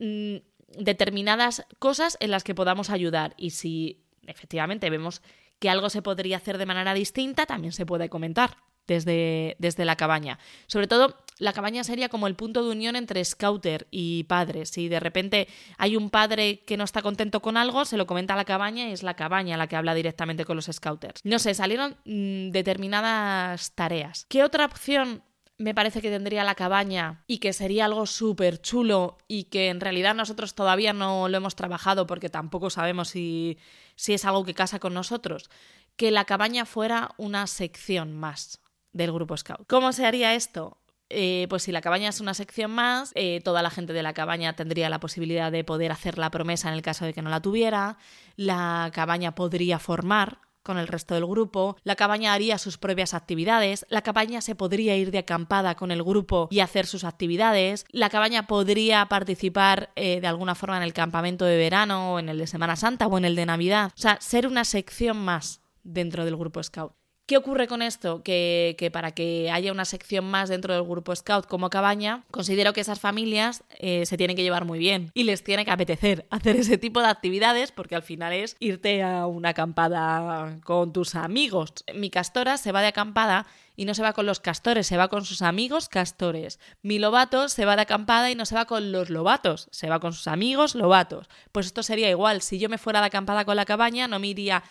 Mm, 0.00 0.38
determinadas 0.78 1.64
cosas 1.78 2.16
en 2.20 2.30
las 2.30 2.44
que 2.44 2.54
podamos 2.54 2.90
ayudar. 2.90 3.34
Y 3.36 3.50
si 3.50 4.02
efectivamente 4.26 4.90
vemos 4.90 5.22
que 5.58 5.70
algo 5.70 5.90
se 5.90 6.02
podría 6.02 6.38
hacer 6.38 6.58
de 6.58 6.66
manera 6.66 6.94
distinta, 6.94 7.46
también 7.46 7.72
se 7.72 7.86
puede 7.86 8.08
comentar 8.08 8.56
desde, 8.86 9.56
desde 9.58 9.84
la 9.84 9.96
cabaña. 9.96 10.38
Sobre 10.66 10.86
todo, 10.86 11.16
la 11.38 11.52
cabaña 11.52 11.84
sería 11.84 12.08
como 12.08 12.26
el 12.26 12.34
punto 12.34 12.64
de 12.64 12.70
unión 12.70 12.96
entre 12.96 13.24
scouter 13.24 13.88
y 13.90 14.24
padres. 14.24 14.70
Si 14.70 14.88
de 14.88 15.00
repente 15.00 15.48
hay 15.76 15.96
un 15.96 16.10
padre 16.10 16.60
que 16.60 16.76
no 16.76 16.84
está 16.84 17.02
contento 17.02 17.40
con 17.40 17.56
algo, 17.56 17.84
se 17.84 17.96
lo 17.96 18.06
comenta 18.06 18.34
a 18.34 18.36
la 18.36 18.44
cabaña 18.44 18.88
y 18.88 18.92
es 18.92 19.02
la 19.02 19.14
cabaña 19.14 19.56
la 19.56 19.66
que 19.66 19.76
habla 19.76 19.94
directamente 19.94 20.44
con 20.44 20.56
los 20.56 20.66
scouters. 20.66 21.20
No 21.24 21.38
sé, 21.38 21.54
salieron 21.54 21.96
mm, 22.04 22.50
determinadas 22.50 23.74
tareas. 23.74 24.26
¿Qué 24.28 24.44
otra 24.44 24.64
opción 24.64 25.22
me 25.60 25.74
parece 25.74 26.00
que 26.00 26.08
tendría 26.08 26.42
la 26.42 26.54
cabaña 26.54 27.22
y 27.26 27.36
que 27.36 27.52
sería 27.52 27.84
algo 27.84 28.06
súper 28.06 28.62
chulo 28.62 29.18
y 29.28 29.44
que 29.44 29.68
en 29.68 29.82
realidad 29.82 30.14
nosotros 30.14 30.54
todavía 30.54 30.94
no 30.94 31.28
lo 31.28 31.36
hemos 31.36 31.54
trabajado 31.54 32.06
porque 32.06 32.30
tampoco 32.30 32.70
sabemos 32.70 33.10
si, 33.10 33.58
si 33.94 34.14
es 34.14 34.24
algo 34.24 34.46
que 34.46 34.54
casa 34.54 34.78
con 34.78 34.94
nosotros, 34.94 35.50
que 35.96 36.10
la 36.10 36.24
cabaña 36.24 36.64
fuera 36.64 37.10
una 37.18 37.46
sección 37.46 38.10
más 38.10 38.62
del 38.94 39.12
grupo 39.12 39.36
Scout. 39.36 39.66
¿Cómo 39.68 39.92
se 39.92 40.06
haría 40.06 40.34
esto? 40.34 40.78
Eh, 41.10 41.46
pues 41.50 41.64
si 41.64 41.72
la 41.72 41.82
cabaña 41.82 42.08
es 42.08 42.20
una 42.20 42.32
sección 42.32 42.70
más, 42.70 43.12
eh, 43.14 43.42
toda 43.44 43.60
la 43.60 43.68
gente 43.68 43.92
de 43.92 44.02
la 44.02 44.14
cabaña 44.14 44.56
tendría 44.56 44.88
la 44.88 44.98
posibilidad 44.98 45.52
de 45.52 45.62
poder 45.62 45.92
hacer 45.92 46.16
la 46.16 46.30
promesa 46.30 46.68
en 46.68 46.74
el 46.74 46.82
caso 46.82 47.04
de 47.04 47.12
que 47.12 47.20
no 47.20 47.28
la 47.28 47.42
tuviera, 47.42 47.98
la 48.36 48.90
cabaña 48.94 49.34
podría 49.34 49.78
formar 49.78 50.38
con 50.62 50.78
el 50.78 50.88
resto 50.88 51.14
del 51.14 51.26
grupo, 51.26 51.76
la 51.84 51.96
cabaña 51.96 52.32
haría 52.32 52.58
sus 52.58 52.78
propias 52.78 53.14
actividades, 53.14 53.86
la 53.88 54.02
cabaña 54.02 54.40
se 54.40 54.54
podría 54.54 54.96
ir 54.96 55.10
de 55.10 55.18
acampada 55.18 55.74
con 55.74 55.90
el 55.90 56.02
grupo 56.02 56.48
y 56.50 56.60
hacer 56.60 56.86
sus 56.86 57.04
actividades, 57.04 57.84
la 57.90 58.10
cabaña 58.10 58.46
podría 58.46 59.06
participar 59.06 59.92
eh, 59.96 60.20
de 60.20 60.26
alguna 60.26 60.54
forma 60.54 60.76
en 60.76 60.82
el 60.82 60.92
campamento 60.92 61.44
de 61.44 61.56
verano 61.56 62.14
o 62.14 62.18
en 62.18 62.28
el 62.28 62.38
de 62.38 62.46
Semana 62.46 62.76
Santa 62.76 63.06
o 63.06 63.18
en 63.18 63.24
el 63.24 63.36
de 63.36 63.46
Navidad, 63.46 63.92
o 63.96 64.00
sea, 64.00 64.18
ser 64.20 64.46
una 64.46 64.64
sección 64.64 65.16
más 65.16 65.60
dentro 65.82 66.24
del 66.24 66.36
grupo 66.36 66.62
Scout. 66.62 66.99
¿Qué 67.30 67.36
ocurre 67.36 67.68
con 67.68 67.80
esto? 67.80 68.24
Que, 68.24 68.90
para 68.92 69.12
que 69.12 69.52
haya 69.52 69.70
una 69.70 69.84
sección 69.84 70.24
más 70.24 70.48
dentro 70.48 70.74
del 70.74 70.82
grupo 70.82 71.14
Scout 71.14 71.46
como 71.46 71.70
cabaña, 71.70 72.24
considero 72.32 72.72
que 72.72 72.80
esas 72.80 72.98
familias 72.98 73.62
eh, 73.78 74.04
se 74.04 74.16
tienen 74.16 74.34
que 74.34 74.42
llevar 74.42 74.64
muy 74.64 74.80
bien 74.80 75.12
y 75.14 75.22
les 75.22 75.44
tiene 75.44 75.64
que 75.64 75.70
apetecer 75.70 76.26
hacer 76.30 76.56
ese 76.56 76.76
tipo 76.76 76.98
de 76.98 77.06
actividades 77.06 77.70
porque 77.70 77.94
al 77.94 78.02
final 78.02 78.32
es 78.32 78.56
irte 78.58 79.04
a 79.04 79.28
una 79.28 79.50
acampada 79.50 80.58
con 80.64 80.92
tus 80.92 81.14
amigos. 81.14 81.72
Mi 81.94 82.10
castora 82.10 82.56
se 82.56 82.72
va 82.72 82.80
de 82.80 82.88
acampada 82.88 83.46
y 83.76 83.84
no 83.84 83.94
se 83.94 84.02
va 84.02 84.12
con 84.12 84.26
los 84.26 84.40
castores, 84.40 84.88
se 84.88 84.96
va 84.96 85.06
con 85.06 85.24
sus 85.24 85.40
amigos 85.40 85.88
castores. 85.88 86.58
Mi 86.82 86.98
lobato 86.98 87.48
se 87.48 87.64
va 87.64 87.76
de 87.76 87.82
acampada 87.82 88.32
y 88.32 88.34
no 88.34 88.44
se 88.44 88.56
va 88.56 88.64
con 88.64 88.90
los 88.90 89.08
lobatos, 89.08 89.68
se 89.70 89.88
va 89.88 90.00
con 90.00 90.14
sus 90.14 90.26
amigos 90.26 90.74
lobatos. 90.74 91.28
Pues 91.52 91.66
esto 91.66 91.84
sería 91.84 92.10
igual, 92.10 92.42
si 92.42 92.58
yo 92.58 92.68
me 92.68 92.76
fuera 92.76 92.98
de 92.98 93.06
acampada 93.06 93.44
con 93.44 93.54
la 93.54 93.66
cabaña, 93.66 94.08
no 94.08 94.18
me 94.18 94.26
iría 94.26 94.64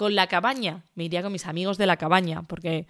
con 0.00 0.14
la 0.14 0.28
cabaña. 0.28 0.86
Me 0.94 1.04
iría 1.04 1.20
con 1.20 1.30
mis 1.30 1.44
amigos 1.44 1.76
de 1.76 1.84
la 1.84 1.98
cabaña, 1.98 2.44
porque 2.44 2.86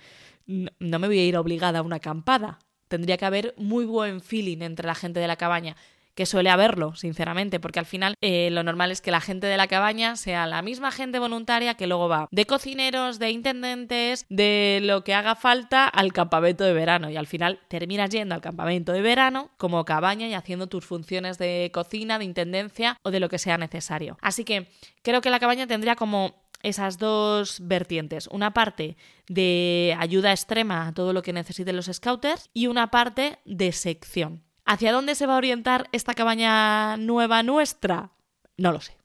no 0.47 0.99
me 1.01 1.09
voy 1.09 1.19
a 1.19 1.25
ir 1.25 1.37
obligada 1.37 1.81
a 1.81 1.83
una 1.83 1.97
acampada. 1.97 2.61
Tendría 2.87 3.17
que 3.17 3.25
haber 3.25 3.53
muy 3.57 3.85
buen 3.85 4.21
feeling 4.21 4.59
entre 4.63 4.87
la 4.87 4.95
gente 4.95 5.19
de 5.19 5.27
la 5.27 5.35
cabaña 5.35 5.75
que 6.15 6.27
suele 6.27 6.51
haberlo, 6.51 6.95
sinceramente, 6.95 7.59
porque 7.59 7.79
al 7.81 7.87
final 7.87 8.15
eh, 8.21 8.51
lo 8.53 8.63
normal 8.63 8.93
es 8.93 9.01
que 9.01 9.11
la 9.11 9.21
gente 9.21 9.49
de 9.49 9.57
la 9.57 9.67
cabaña 9.67 10.15
sea 10.15 10.47
la 10.47 10.63
misma 10.63 10.93
gente 10.93 11.19
voluntaria 11.19 11.75
que 11.75 11.87
luego 11.87 12.09
va 12.09 12.29
de 12.31 12.47
cocineros, 12.47 13.19
de 13.19 13.31
intendentes, 13.31 14.27
de 14.29 14.81
lo 14.83 15.03
que 15.03 15.15
haga 15.15 15.35
falta 15.35 15.89
al 15.89 16.13
campamento 16.13 16.63
de 16.63 16.75
verano 16.75 17.11
y 17.11 17.17
al 17.17 17.27
final 17.27 17.59
terminas 17.69 18.11
yendo 18.11 18.35
al 18.35 18.41
campamento 18.41 18.93
de 18.93 19.03
verano 19.03 19.51
como 19.57 19.85
cabaña 19.85 20.29
y 20.29 20.35
haciendo 20.35 20.69
tus 20.69 20.85
funciones 20.85 21.39
de 21.39 21.71
cocina, 21.73 22.19
de 22.19 22.25
intendencia 22.25 22.97
o 23.03 23.11
de 23.11 23.19
lo 23.19 23.29
que 23.29 23.39
sea 23.39 23.59
necesario. 23.59 24.19
Así 24.21 24.45
que 24.45 24.69
creo 25.03 25.21
que 25.21 25.31
la 25.31 25.41
cabaña 25.41 25.67
tendría 25.67 25.97
como 25.97 26.40
esas 26.63 26.99
dos 26.99 27.59
vertientes. 27.63 28.27
Una 28.29 28.53
parte 28.53 28.97
de 29.29 29.97
ayuda 29.99 30.33
extrema 30.33 30.87
a 30.87 30.93
todo 30.93 31.13
lo 31.13 31.23
que 31.23 31.33
necesiten 31.33 31.77
los 31.77 31.87
scouters 31.87 32.51
y 32.53 32.67
una 32.67 32.91
parte 32.91 33.39
de 33.45 33.73
sección. 33.73 34.43
¿Hacia 34.65 34.93
dónde 34.93 35.15
se 35.15 35.27
va 35.27 35.35
a 35.35 35.39
orientar 35.39 35.89
esta 35.93 36.15
cabaña 36.15 36.97
nueva 36.97 37.43
nuestra? 37.43 38.13
No 38.57 38.73
lo 38.73 38.81
sé. 38.81 39.00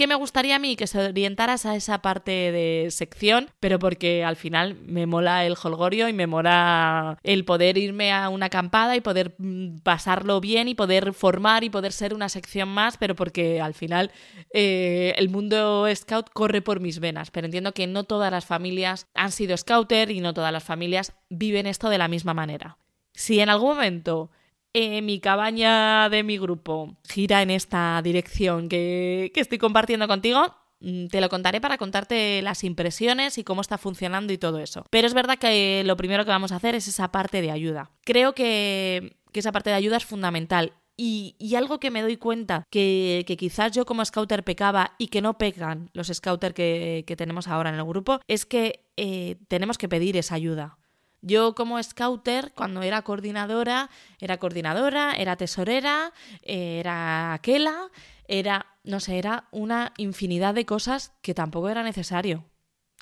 ¿Qué 0.00 0.06
me 0.06 0.14
gustaría 0.14 0.56
a 0.56 0.58
mí? 0.58 0.76
Que 0.76 0.86
se 0.86 0.98
orientaras 0.98 1.66
a 1.66 1.76
esa 1.76 2.00
parte 2.00 2.30
de 2.30 2.86
sección, 2.90 3.50
pero 3.60 3.78
porque 3.78 4.24
al 4.24 4.36
final 4.36 4.74
me 4.86 5.04
mola 5.04 5.44
el 5.44 5.56
holgorio 5.62 6.08
y 6.08 6.14
me 6.14 6.26
mola 6.26 7.18
el 7.22 7.44
poder 7.44 7.76
irme 7.76 8.10
a 8.10 8.30
una 8.30 8.46
acampada 8.46 8.96
y 8.96 9.02
poder 9.02 9.34
mm, 9.36 9.80
pasarlo 9.80 10.40
bien 10.40 10.68
y 10.68 10.74
poder 10.74 11.12
formar 11.12 11.64
y 11.64 11.68
poder 11.68 11.92
ser 11.92 12.14
una 12.14 12.30
sección 12.30 12.70
más, 12.70 12.96
pero 12.96 13.14
porque 13.14 13.60
al 13.60 13.74
final 13.74 14.10
eh, 14.54 15.12
el 15.18 15.28
mundo 15.28 15.86
scout 15.94 16.30
corre 16.32 16.62
por 16.62 16.80
mis 16.80 16.98
venas. 16.98 17.30
Pero 17.30 17.44
entiendo 17.44 17.74
que 17.74 17.86
no 17.86 18.04
todas 18.04 18.32
las 18.32 18.46
familias 18.46 19.06
han 19.12 19.32
sido 19.32 19.54
scouter 19.54 20.10
y 20.10 20.20
no 20.20 20.32
todas 20.32 20.50
las 20.50 20.64
familias 20.64 21.12
viven 21.28 21.66
esto 21.66 21.90
de 21.90 21.98
la 21.98 22.08
misma 22.08 22.32
manera. 22.32 22.78
Si 23.12 23.38
en 23.40 23.50
algún 23.50 23.74
momento 23.74 24.30
eh, 24.72 25.02
mi 25.02 25.20
cabaña 25.20 26.08
de 26.08 26.22
mi 26.22 26.38
grupo 26.38 26.96
gira 27.08 27.42
en 27.42 27.50
esta 27.50 28.00
dirección 28.02 28.68
que, 28.68 29.32
estoy 29.34 29.58
compartiendo 29.58 30.06
contigo, 30.06 30.54
mm, 30.80 31.06
te 31.08 31.20
lo 31.20 31.28
contaré 31.28 31.60
para 31.60 31.78
contarte 31.78 32.40
las 32.42 32.62
impresiones 32.62 33.38
y 33.38 33.44
cómo 33.44 33.60
está 33.62 33.78
funcionando 33.78 34.32
y 34.32 34.38
todo 34.38 34.58
eso. 34.58 34.84
Pero 34.90 35.06
es 35.06 35.14
verdad 35.14 35.38
que 35.38 35.82
lo 35.84 35.96
primero 35.96 36.24
que 36.24 36.30
vamos 36.30 36.52
a 36.52 36.56
hacer 36.56 36.74
es 36.74 36.86
esa 36.88 37.10
parte 37.10 37.40
de 37.42 37.50
ayuda. 37.50 37.90
Creo 38.04 38.34
que, 38.34 39.16
esa 39.32 39.52
parte 39.52 39.70
de 39.70 39.76
ayuda 39.76 39.96
es 39.96 40.04
fundamental. 40.04 40.74
Y, 40.96 41.34
algo 41.56 41.80
que 41.80 41.90
me 41.90 42.02
doy 42.02 42.18
cuenta 42.18 42.64
que, 42.70 43.24
quizás 43.38 43.72
yo 43.72 43.86
como 43.86 44.04
scouter 44.04 44.44
pecaba 44.44 44.92
y 44.98 45.08
que 45.08 45.22
no 45.22 45.38
pecan 45.38 45.90
los 45.94 46.08
scouters 46.08 46.54
que, 46.54 47.04
que 47.06 47.16
tenemos 47.16 47.48
ahora 47.48 47.70
en 47.70 47.76
el 47.76 47.84
grupo 47.84 48.20
es 48.28 48.44
que 48.44 48.84
eh, 48.98 49.38
tenemos 49.48 49.78
que 49.78 49.88
pedir 49.88 50.18
esa 50.18 50.34
ayuda. 50.34 50.76
Yo 51.22 51.54
como 51.54 51.82
scouter, 51.82 52.52
cuando 52.54 52.82
era 52.82 53.02
coordinadora, 53.02 53.90
era 54.20 54.38
coordinadora, 54.38 55.12
era 55.12 55.36
tesorera, 55.36 56.12
era 56.42 57.34
aquela, 57.34 57.90
era, 58.26 58.66
no 58.84 59.00
sé, 59.00 59.18
era 59.18 59.48
una 59.50 59.92
infinidad 59.98 60.54
de 60.54 60.64
cosas 60.64 61.12
que 61.20 61.34
tampoco 61.34 61.68
era 61.68 61.82
necesario. 61.82 62.44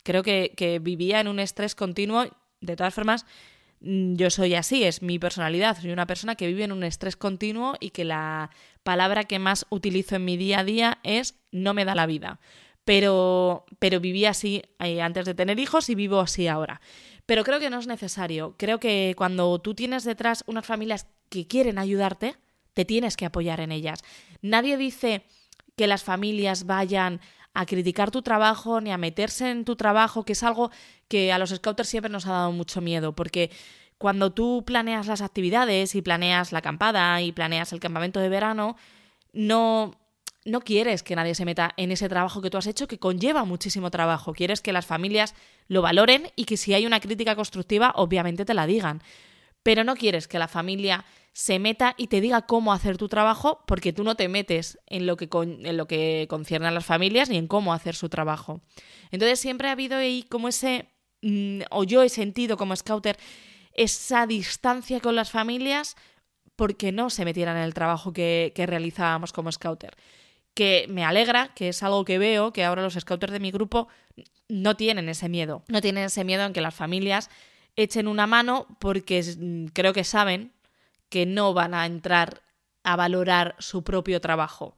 Creo 0.02 0.22
que, 0.22 0.52
que 0.56 0.78
vivía 0.78 1.20
en 1.20 1.28
un 1.28 1.38
estrés 1.38 1.74
continuo. 1.74 2.26
De 2.60 2.74
todas 2.74 2.94
formas, 2.94 3.26
mm, 3.80 4.14
yo 4.14 4.30
soy 4.30 4.54
así, 4.54 4.84
es 4.84 5.02
mi 5.02 5.18
personalidad. 5.18 5.78
Soy 5.80 5.92
una 5.92 6.06
persona 6.06 6.34
que 6.34 6.46
vive 6.46 6.64
en 6.64 6.72
un 6.72 6.82
estrés 6.82 7.16
continuo 7.16 7.74
y 7.78 7.90
que 7.90 8.04
la 8.04 8.50
palabra 8.82 9.24
que 9.24 9.38
más 9.38 9.66
utilizo 9.68 10.16
en 10.16 10.24
mi 10.24 10.36
día 10.36 10.60
a 10.60 10.64
día 10.64 10.98
es 11.04 11.34
no 11.52 11.74
me 11.74 11.84
da 11.84 11.94
la 11.94 12.06
vida. 12.06 12.40
Pero, 12.84 13.66
pero 13.78 14.00
viví 14.00 14.24
así 14.24 14.62
eh, 14.78 15.02
antes 15.02 15.26
de 15.26 15.34
tener 15.34 15.60
hijos 15.60 15.90
y 15.90 15.94
vivo 15.94 16.20
así 16.20 16.48
ahora. 16.48 16.80
Pero 17.28 17.44
creo 17.44 17.60
que 17.60 17.68
no 17.68 17.78
es 17.78 17.86
necesario. 17.86 18.54
Creo 18.56 18.80
que 18.80 19.12
cuando 19.14 19.58
tú 19.58 19.74
tienes 19.74 20.04
detrás 20.04 20.44
unas 20.46 20.64
familias 20.64 21.08
que 21.28 21.46
quieren 21.46 21.78
ayudarte, 21.78 22.36
te 22.72 22.86
tienes 22.86 23.18
que 23.18 23.26
apoyar 23.26 23.60
en 23.60 23.70
ellas. 23.70 24.02
Nadie 24.40 24.78
dice 24.78 25.26
que 25.76 25.86
las 25.86 26.02
familias 26.02 26.64
vayan 26.64 27.20
a 27.52 27.66
criticar 27.66 28.10
tu 28.10 28.22
trabajo 28.22 28.80
ni 28.80 28.92
a 28.92 28.96
meterse 28.96 29.50
en 29.50 29.66
tu 29.66 29.76
trabajo, 29.76 30.24
que 30.24 30.32
es 30.32 30.42
algo 30.42 30.70
que 31.06 31.30
a 31.30 31.38
los 31.38 31.50
scouters 31.50 31.90
siempre 31.90 32.10
nos 32.10 32.24
ha 32.24 32.32
dado 32.32 32.52
mucho 32.52 32.80
miedo, 32.80 33.14
porque 33.14 33.50
cuando 33.98 34.32
tú 34.32 34.64
planeas 34.66 35.06
las 35.06 35.20
actividades 35.20 35.94
y 35.94 36.00
planeas 36.00 36.50
la 36.52 36.60
acampada 36.60 37.20
y 37.20 37.32
planeas 37.32 37.74
el 37.74 37.80
campamento 37.80 38.20
de 38.20 38.30
verano, 38.30 38.74
no 39.34 40.00
no 40.48 40.60
quieres 40.60 41.02
que 41.02 41.14
nadie 41.14 41.34
se 41.34 41.44
meta 41.44 41.72
en 41.76 41.92
ese 41.92 42.08
trabajo 42.08 42.40
que 42.40 42.50
tú 42.50 42.56
has 42.56 42.66
hecho, 42.66 42.88
que 42.88 42.98
conlleva 42.98 43.44
muchísimo 43.44 43.90
trabajo. 43.90 44.32
Quieres 44.32 44.60
que 44.60 44.72
las 44.72 44.86
familias 44.86 45.34
lo 45.68 45.82
valoren 45.82 46.30
y 46.36 46.44
que 46.44 46.56
si 46.56 46.74
hay 46.74 46.86
una 46.86 47.00
crítica 47.00 47.36
constructiva, 47.36 47.92
obviamente 47.94 48.44
te 48.44 48.54
la 48.54 48.66
digan. 48.66 49.02
Pero 49.62 49.84
no 49.84 49.94
quieres 49.94 50.26
que 50.28 50.38
la 50.38 50.48
familia 50.48 51.04
se 51.32 51.58
meta 51.58 51.94
y 51.96 52.08
te 52.08 52.20
diga 52.20 52.42
cómo 52.42 52.72
hacer 52.72 52.96
tu 52.96 53.08
trabajo, 53.08 53.62
porque 53.66 53.92
tú 53.92 54.02
no 54.02 54.16
te 54.16 54.28
metes 54.28 54.78
en 54.86 55.06
lo 55.06 55.16
que, 55.16 55.28
en 55.32 55.76
lo 55.76 55.86
que 55.86 56.26
concierne 56.28 56.66
a 56.66 56.72
las 56.72 56.86
familias 56.86 57.28
ni 57.28 57.36
en 57.36 57.46
cómo 57.46 57.72
hacer 57.72 57.94
su 57.94 58.08
trabajo. 58.08 58.60
Entonces 59.10 59.38
siempre 59.38 59.68
ha 59.68 59.72
habido 59.72 59.98
ahí 59.98 60.24
como 60.28 60.48
ese, 60.48 60.88
mm, 61.22 61.60
o 61.70 61.84
yo 61.84 62.02
he 62.02 62.08
sentido 62.08 62.56
como 62.56 62.74
scouter, 62.74 63.18
esa 63.72 64.26
distancia 64.26 65.00
con 65.00 65.14
las 65.14 65.30
familias 65.30 65.94
porque 66.56 66.90
no 66.90 67.10
se 67.10 67.24
metieran 67.24 67.56
en 67.56 67.62
el 67.62 67.74
trabajo 67.74 68.12
que, 68.12 68.52
que 68.56 68.66
realizábamos 68.66 69.32
como 69.32 69.52
scouter 69.52 69.96
que 70.58 70.86
me 70.88 71.04
alegra, 71.04 71.54
que 71.54 71.68
es 71.68 71.84
algo 71.84 72.04
que 72.04 72.18
veo, 72.18 72.52
que 72.52 72.64
ahora 72.64 72.82
los 72.82 72.94
scouters 72.94 73.32
de 73.32 73.38
mi 73.38 73.52
grupo 73.52 73.86
no 74.48 74.76
tienen 74.76 75.08
ese 75.08 75.28
miedo. 75.28 75.62
No 75.68 75.80
tienen 75.80 76.02
ese 76.02 76.24
miedo 76.24 76.44
en 76.44 76.52
que 76.52 76.60
las 76.60 76.74
familias 76.74 77.30
echen 77.76 78.08
una 78.08 78.26
mano 78.26 78.66
porque 78.80 79.22
creo 79.72 79.92
que 79.92 80.02
saben 80.02 80.50
que 81.10 81.26
no 81.26 81.54
van 81.54 81.74
a 81.74 81.86
entrar 81.86 82.42
a 82.82 82.96
valorar 82.96 83.54
su 83.60 83.84
propio 83.84 84.20
trabajo. 84.20 84.74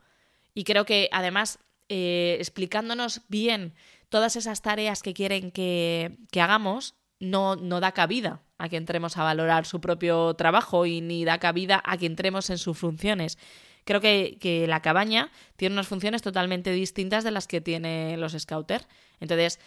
Y 0.53 0.65
creo 0.65 0.85
que 0.85 1.09
además, 1.13 1.61
eh, 1.89 2.37
explicándonos 2.39 3.23
bien 3.29 3.73
todas 4.11 4.37
esas 4.37 4.61
tareas 4.61 5.03
que 5.03 5.15
quieren 5.15 5.51
que, 5.51 6.19
que 6.31 6.43
hagamos, 6.43 6.95
no, 7.21 7.57
no 7.57 7.81
da 7.81 7.93
cabida 7.93 8.43
a 8.59 8.69
que 8.69 8.77
entremos 8.77 9.17
a 9.17 9.25
valorar 9.25 9.65
su 9.65 9.81
propio 9.81 10.35
trabajo 10.35 10.85
y 10.85 11.01
ni 11.01 11.25
da 11.25 11.39
cabida 11.39 11.83
a 11.87 11.97
que 11.97 12.05
entremos 12.05 12.51
en 12.51 12.59
sus 12.59 12.77
funciones. 12.77 13.39
Creo 13.85 14.01
que, 14.01 14.65
la 14.69 14.83
cabaña 14.83 15.31
tiene 15.57 15.75
unas 15.75 15.89
funciones 15.89 16.23
totalmente 16.23 16.73
distintas 16.73 17.25
de 17.25 17.31
las 17.31 17.47
que 17.47 17.61
tienen 17.61 18.21
los 18.21 18.33
scouters. 18.33 18.87
Entonces, 19.21 19.59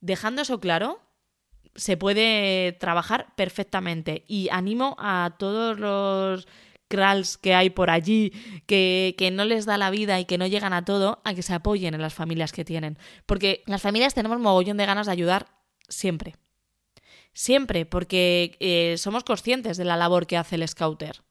dejando 0.00 0.42
eso 0.42 0.60
claro, 0.60 1.00
se 1.74 1.96
puede 1.96 2.72
trabajar 2.72 3.34
perfectamente. 3.36 4.24
Y 4.26 4.48
animo 4.50 4.96
a 4.98 5.36
todos 5.38 5.78
los 5.78 6.48
krals 6.88 7.36
que 7.36 7.54
hay 7.54 7.70
por 7.70 7.90
allí, 7.90 8.32
que, 8.66 9.14
que, 9.18 9.30
no 9.30 9.44
les 9.44 9.66
da 9.66 9.76
la 9.76 9.90
vida 9.90 10.18
y 10.18 10.24
que 10.24 10.38
no 10.38 10.46
llegan 10.46 10.72
a 10.72 10.84
todo, 10.84 11.20
a 11.24 11.34
que 11.34 11.42
se 11.42 11.54
apoyen 11.54 11.94
en 11.94 12.02
las 12.02 12.14
familias 12.14 12.52
que 12.52 12.64
tienen. 12.64 12.98
Porque 13.26 13.62
las 13.66 13.82
familias 13.82 14.14
tenemos 14.14 14.40
mogollón 14.40 14.78
de 14.78 14.86
ganas 14.86 15.06
de 15.06 15.12
ayudar 15.12 15.46
siempre. 15.88 16.36
Siempre, 17.32 17.86
porque 17.86 18.56
eh, 18.60 18.96
somos 18.98 19.22
conscientes 19.22 19.76
de 19.76 19.84
la 19.84 19.96
labor 19.96 20.26
que 20.26 20.36
hace 20.36 20.56
el 20.56 20.66
scouter. 20.66 21.22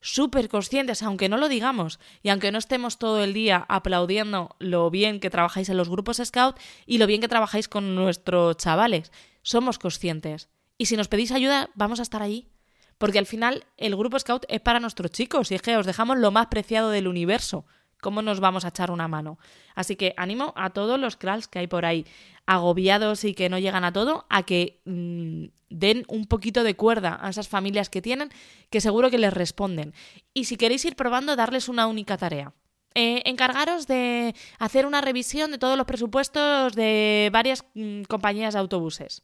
Súper 0.00 0.48
conscientes, 0.48 1.02
aunque 1.02 1.28
no 1.28 1.36
lo 1.36 1.48
digamos 1.48 2.00
y 2.22 2.30
aunque 2.30 2.52
no 2.52 2.58
estemos 2.58 2.98
todo 2.98 3.22
el 3.22 3.34
día 3.34 3.66
aplaudiendo 3.68 4.56
lo 4.58 4.90
bien 4.90 5.20
que 5.20 5.28
trabajáis 5.28 5.68
en 5.68 5.76
los 5.76 5.90
grupos 5.90 6.22
scout 6.24 6.56
y 6.86 6.98
lo 6.98 7.06
bien 7.06 7.20
que 7.20 7.28
trabajáis 7.28 7.68
con 7.68 7.94
nuestros 7.94 8.56
chavales. 8.56 9.12
Somos 9.42 9.78
conscientes. 9.78 10.48
Y 10.78 10.86
si 10.86 10.96
nos 10.96 11.08
pedís 11.08 11.32
ayuda, 11.32 11.68
vamos 11.74 12.00
a 12.00 12.02
estar 12.02 12.22
allí. 12.22 12.48
Porque 12.96 13.18
al 13.18 13.26
final 13.26 13.64
el 13.76 13.96
grupo 13.96 14.18
scout 14.18 14.44
es 14.48 14.60
para 14.60 14.80
nuestros 14.80 15.10
chicos 15.10 15.50
y 15.50 15.54
es 15.54 15.62
que 15.62 15.76
os 15.76 15.86
dejamos 15.86 16.18
lo 16.18 16.30
más 16.30 16.46
preciado 16.46 16.90
del 16.90 17.06
universo. 17.06 17.66
¿Cómo 18.00 18.22
nos 18.22 18.40
vamos 18.40 18.64
a 18.64 18.68
echar 18.68 18.90
una 18.90 19.08
mano? 19.08 19.38
Así 19.74 19.96
que 19.96 20.14
animo 20.16 20.54
a 20.56 20.70
todos 20.70 20.98
los 20.98 21.16
crals 21.16 21.48
que 21.48 21.58
hay 21.58 21.66
por 21.66 21.84
ahí 21.84 22.06
agobiados 22.50 23.22
y 23.22 23.32
que 23.34 23.48
no 23.48 23.60
llegan 23.60 23.84
a 23.84 23.92
todo 23.92 24.26
a 24.28 24.42
que 24.42 24.80
mm, 24.84 25.44
den 25.68 26.04
un 26.08 26.26
poquito 26.26 26.64
de 26.64 26.74
cuerda 26.74 27.16
a 27.22 27.30
esas 27.30 27.46
familias 27.46 27.88
que 27.88 28.02
tienen, 28.02 28.30
que 28.70 28.80
seguro 28.80 29.08
que 29.08 29.18
les 29.18 29.32
responden. 29.32 29.94
Y 30.34 30.46
si 30.46 30.56
queréis 30.56 30.84
ir 30.84 30.96
probando, 30.96 31.36
darles 31.36 31.68
una 31.68 31.86
única 31.86 32.16
tarea. 32.16 32.52
Eh, 32.96 33.22
encargaros 33.24 33.86
de 33.86 34.34
hacer 34.58 34.84
una 34.84 35.00
revisión 35.00 35.52
de 35.52 35.58
todos 35.58 35.78
los 35.78 35.86
presupuestos 35.86 36.74
de 36.74 37.30
varias 37.32 37.64
mm, 37.74 38.02
compañías 38.02 38.54
de 38.54 38.60
autobuses. 38.60 39.22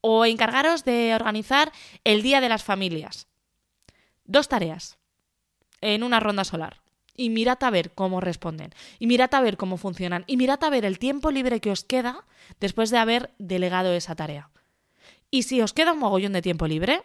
O 0.00 0.24
encargaros 0.24 0.84
de 0.84 1.12
organizar 1.12 1.72
el 2.04 2.22
Día 2.22 2.40
de 2.40 2.48
las 2.48 2.62
Familias. 2.62 3.26
Dos 4.24 4.46
tareas 4.46 4.96
en 5.80 6.04
una 6.04 6.20
ronda 6.20 6.44
solar 6.44 6.85
y 7.16 7.30
mirad 7.30 7.62
a 7.62 7.70
ver 7.70 7.92
cómo 7.92 8.20
responden, 8.20 8.72
y 8.98 9.06
mirad 9.06 9.34
a 9.34 9.40
ver 9.40 9.56
cómo 9.56 9.76
funcionan, 9.76 10.24
y 10.26 10.36
mirad 10.36 10.62
a 10.62 10.70
ver 10.70 10.84
el 10.84 10.98
tiempo 10.98 11.30
libre 11.30 11.60
que 11.60 11.70
os 11.70 11.84
queda 11.84 12.24
después 12.60 12.90
de 12.90 12.98
haber 12.98 13.34
delegado 13.38 13.92
esa 13.92 14.14
tarea. 14.14 14.50
Y 15.30 15.42
si 15.42 15.60
os 15.60 15.72
queda 15.72 15.92
un 15.92 15.98
mogollón 15.98 16.32
de 16.32 16.42
tiempo 16.42 16.66
libre, 16.66 17.02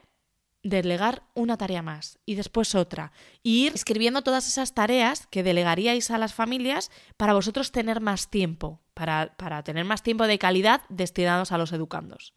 delegar 0.63 1.23
una 1.33 1.57
tarea 1.57 1.81
más 1.81 2.19
y 2.25 2.35
después 2.35 2.75
otra, 2.75 3.11
y 3.41 3.65
ir 3.65 3.73
escribiendo 3.73 4.21
todas 4.21 4.47
esas 4.47 4.73
tareas 4.73 5.27
que 5.27 5.43
delegaríais 5.43 6.11
a 6.11 6.17
las 6.17 6.33
familias 6.33 6.91
para 7.17 7.33
vosotros 7.33 7.71
tener 7.71 7.99
más 7.99 8.29
tiempo, 8.29 8.79
para, 8.93 9.35
para 9.37 9.63
tener 9.63 9.85
más 9.85 10.03
tiempo 10.03 10.27
de 10.27 10.37
calidad 10.37 10.81
destinados 10.89 11.51
a 11.51 11.57
los 11.57 11.71
educandos. 11.71 12.33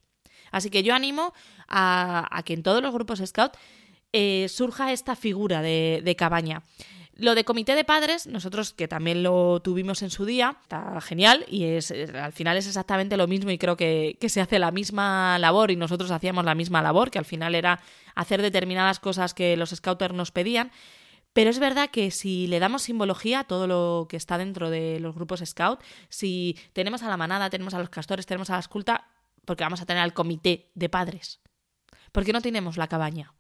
Así 0.51 0.71
que 0.71 0.83
yo 0.83 0.95
animo 0.95 1.35
a, 1.69 2.43
que 2.45 2.55
en 2.55 2.63
todos 2.63 2.83
los 2.83 2.95
grupos 2.95 3.21
Scout 3.25 3.53
eh, 4.13 4.47
surja 4.49 4.93
esta 4.93 5.17
figura 5.17 5.63
de, 5.63 6.01
de 6.05 6.17
cabaña. 6.17 6.63
Lo 7.17 7.37
de 7.37 7.45
comité 7.45 7.77
de 7.77 7.85
padres, 7.85 8.27
nosotros 8.27 8.73
que 8.73 8.89
también 8.89 9.23
lo 9.23 9.61
tuvimos 9.61 10.03
en 10.03 10.11
su 10.11 10.25
día, 10.25 10.57
está 10.63 11.01
genial 11.01 11.45
y 11.49 11.65
es 11.65 11.93
al 11.93 12.33
final 12.33 12.57
es 12.57 12.67
exactamente 12.67 13.17
lo 13.17 13.29
mismo 13.29 13.51
y 13.53 13.59
creo 13.59 13.77
que, 13.77 14.19
se 14.27 14.41
hace 14.41 14.59
la 14.59 14.73
misma 14.73 15.39
labor 15.39 15.71
y 15.71 15.77
nosotros 15.77 16.11
hacíamos 16.11 16.45
la 16.45 16.57
misma 16.57 16.83
labor, 16.83 17.13
que 17.13 17.21
al 17.21 17.25
final 17.25 17.55
era 17.55 17.81
hacer 18.17 18.43
determinadas 18.43 18.99
cosas 18.99 19.33
que 19.33 19.57
los 19.57 19.71
scouters 19.71 20.15
nos 20.15 20.33
pedían. 20.33 20.73
Pero 21.33 21.51
es 21.51 21.59
verdad 21.61 21.91
que 21.91 22.11
si 22.11 22.49
le 22.49 22.59
damos 22.59 22.83
simbología 22.83 23.41
a 23.41 23.45
todo 23.45 23.67
lo 23.67 24.07
que 24.09 24.17
está 24.17 24.39
dentro 24.39 24.71
de 24.71 24.99
los 24.99 25.15
grupos 25.15 25.43
scout, 25.45 25.81
si 26.09 26.57
tenemos 26.73 27.03
a 27.03 27.09
la 27.09 27.17
manada, 27.17 27.51
tenemos 27.51 27.75
a 27.75 27.79
los 27.79 27.91
castores, 27.91 28.27
tenemos 28.27 28.51
a 28.51 28.55
la 28.55 28.61
esculta, 28.61 29.09
porque 29.45 29.65
vamos 29.65 29.81
a 29.81 29.87
tener 29.87 30.03
al 30.03 30.15
comité 30.15 30.71
de 30.75 30.89
padres. 30.89 31.41
¿Por 32.11 32.25
qué 32.25 32.33
no 32.33 32.41
tenemos 32.41 32.77
la 32.77 32.89
cabaña? 32.89 33.35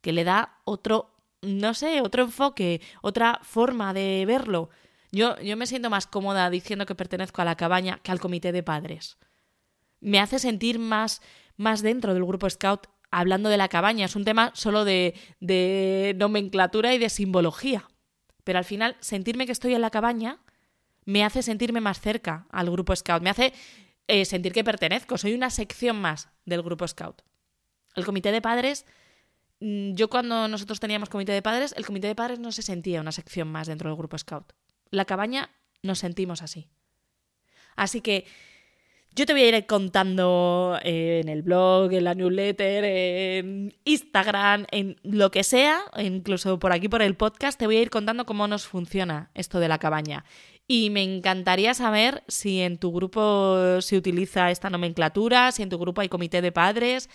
Que 0.00 0.12
le 0.12 0.24
da 0.24 0.58
otro 0.64 1.13
no 1.46 1.74
sé, 1.74 2.00
otro 2.00 2.24
enfoque, 2.24 2.80
otra 3.02 3.40
forma 3.42 3.92
de 3.94 4.24
verlo. 4.26 4.70
Yo, 5.12 5.38
yo 5.40 5.56
me 5.56 5.66
siento 5.66 5.90
más 5.90 6.06
cómoda 6.06 6.50
diciendo 6.50 6.86
que 6.86 6.94
pertenezco 6.94 7.42
a 7.42 7.44
la 7.44 7.56
cabaña 7.56 8.00
que 8.02 8.10
al 8.10 8.20
comité 8.20 8.52
de 8.52 8.62
padres. 8.62 9.18
Me 10.00 10.20
hace 10.20 10.38
sentir 10.38 10.78
más, 10.78 11.22
más 11.56 11.82
dentro 11.82 12.14
del 12.14 12.24
grupo 12.24 12.48
Scout 12.50 12.88
hablando 13.10 13.48
de 13.48 13.56
la 13.56 13.68
cabaña. 13.68 14.06
Es 14.06 14.16
un 14.16 14.24
tema 14.24 14.50
solo 14.54 14.84
de, 14.84 15.14
de 15.40 16.14
nomenclatura 16.18 16.94
y 16.94 16.98
de 16.98 17.08
simbología. 17.08 17.88
Pero 18.42 18.58
al 18.58 18.64
final, 18.64 18.96
sentirme 19.00 19.46
que 19.46 19.52
estoy 19.52 19.74
en 19.74 19.80
la 19.80 19.90
cabaña 19.90 20.40
me 21.04 21.24
hace 21.24 21.42
sentirme 21.42 21.80
más 21.80 22.00
cerca 22.00 22.46
al 22.50 22.70
grupo 22.70 22.94
Scout. 22.94 23.22
Me 23.22 23.30
hace 23.30 23.52
eh, 24.08 24.24
sentir 24.24 24.52
que 24.52 24.64
pertenezco. 24.64 25.16
Soy 25.18 25.34
una 25.34 25.50
sección 25.50 26.00
más 26.00 26.28
del 26.44 26.62
grupo 26.62 26.86
Scout. 26.86 27.22
El 27.94 28.04
comité 28.04 28.32
de 28.32 28.42
padres 28.42 28.86
yo 29.64 30.10
cuando 30.10 30.46
nosotros 30.46 30.78
teníamos 30.78 31.08
comité 31.08 31.32
de 31.32 31.40
padres, 31.40 31.74
el 31.78 31.86
comité 31.86 32.06
de 32.06 32.14
padres 32.14 32.38
no 32.38 32.52
se 32.52 32.60
sentía 32.60 33.00
una 33.00 33.12
sección 33.12 33.48
más 33.48 33.66
dentro 33.66 33.88
del 33.88 33.96
grupo 33.96 34.18
Scout. 34.18 34.52
La 34.90 35.06
cabaña 35.06 35.50
nos 35.82 36.00
sentimos 36.00 36.42
así. 36.42 36.68
Así 37.74 38.02
que 38.02 38.26
yo 39.16 39.24
te 39.24 39.32
voy 39.32 39.42
a 39.42 39.56
ir 39.56 39.66
contando 39.66 40.78
eh, 40.82 41.20
en 41.22 41.30
el 41.30 41.42
blog, 41.42 41.92
en 41.92 42.04
la 42.04 42.14
newsletter, 42.14 42.84
en 42.84 43.74
Instagram, 43.84 44.66
en 44.70 44.96
lo 45.02 45.30
que 45.30 45.44
sea, 45.44 45.80
incluso 45.96 46.58
por 46.58 46.72
aquí 46.72 46.88
por 46.88 47.00
el 47.00 47.16
podcast, 47.16 47.58
te 47.58 47.66
voy 47.66 47.76
a 47.76 47.82
ir 47.82 47.90
contando 47.90 48.26
cómo 48.26 48.46
nos 48.48 48.66
funciona 48.66 49.30
esto 49.34 49.60
de 49.60 49.68
la 49.68 49.78
cabaña. 49.78 50.26
Y 50.66 50.90
me 50.90 51.02
encantaría 51.02 51.74
saber 51.74 52.22
si 52.26 52.60
en 52.60 52.76
tu 52.76 52.92
grupo 52.92 53.80
se 53.80 53.96
utiliza 53.96 54.50
esta 54.50 54.68
nomenclatura, 54.68 55.52
si 55.52 55.62
en 55.62 55.68
tu 55.68 55.78
grupo 55.78 56.00
hay 56.00 56.08
comité 56.08 56.42
de 56.42 56.52
padres, 56.52 57.08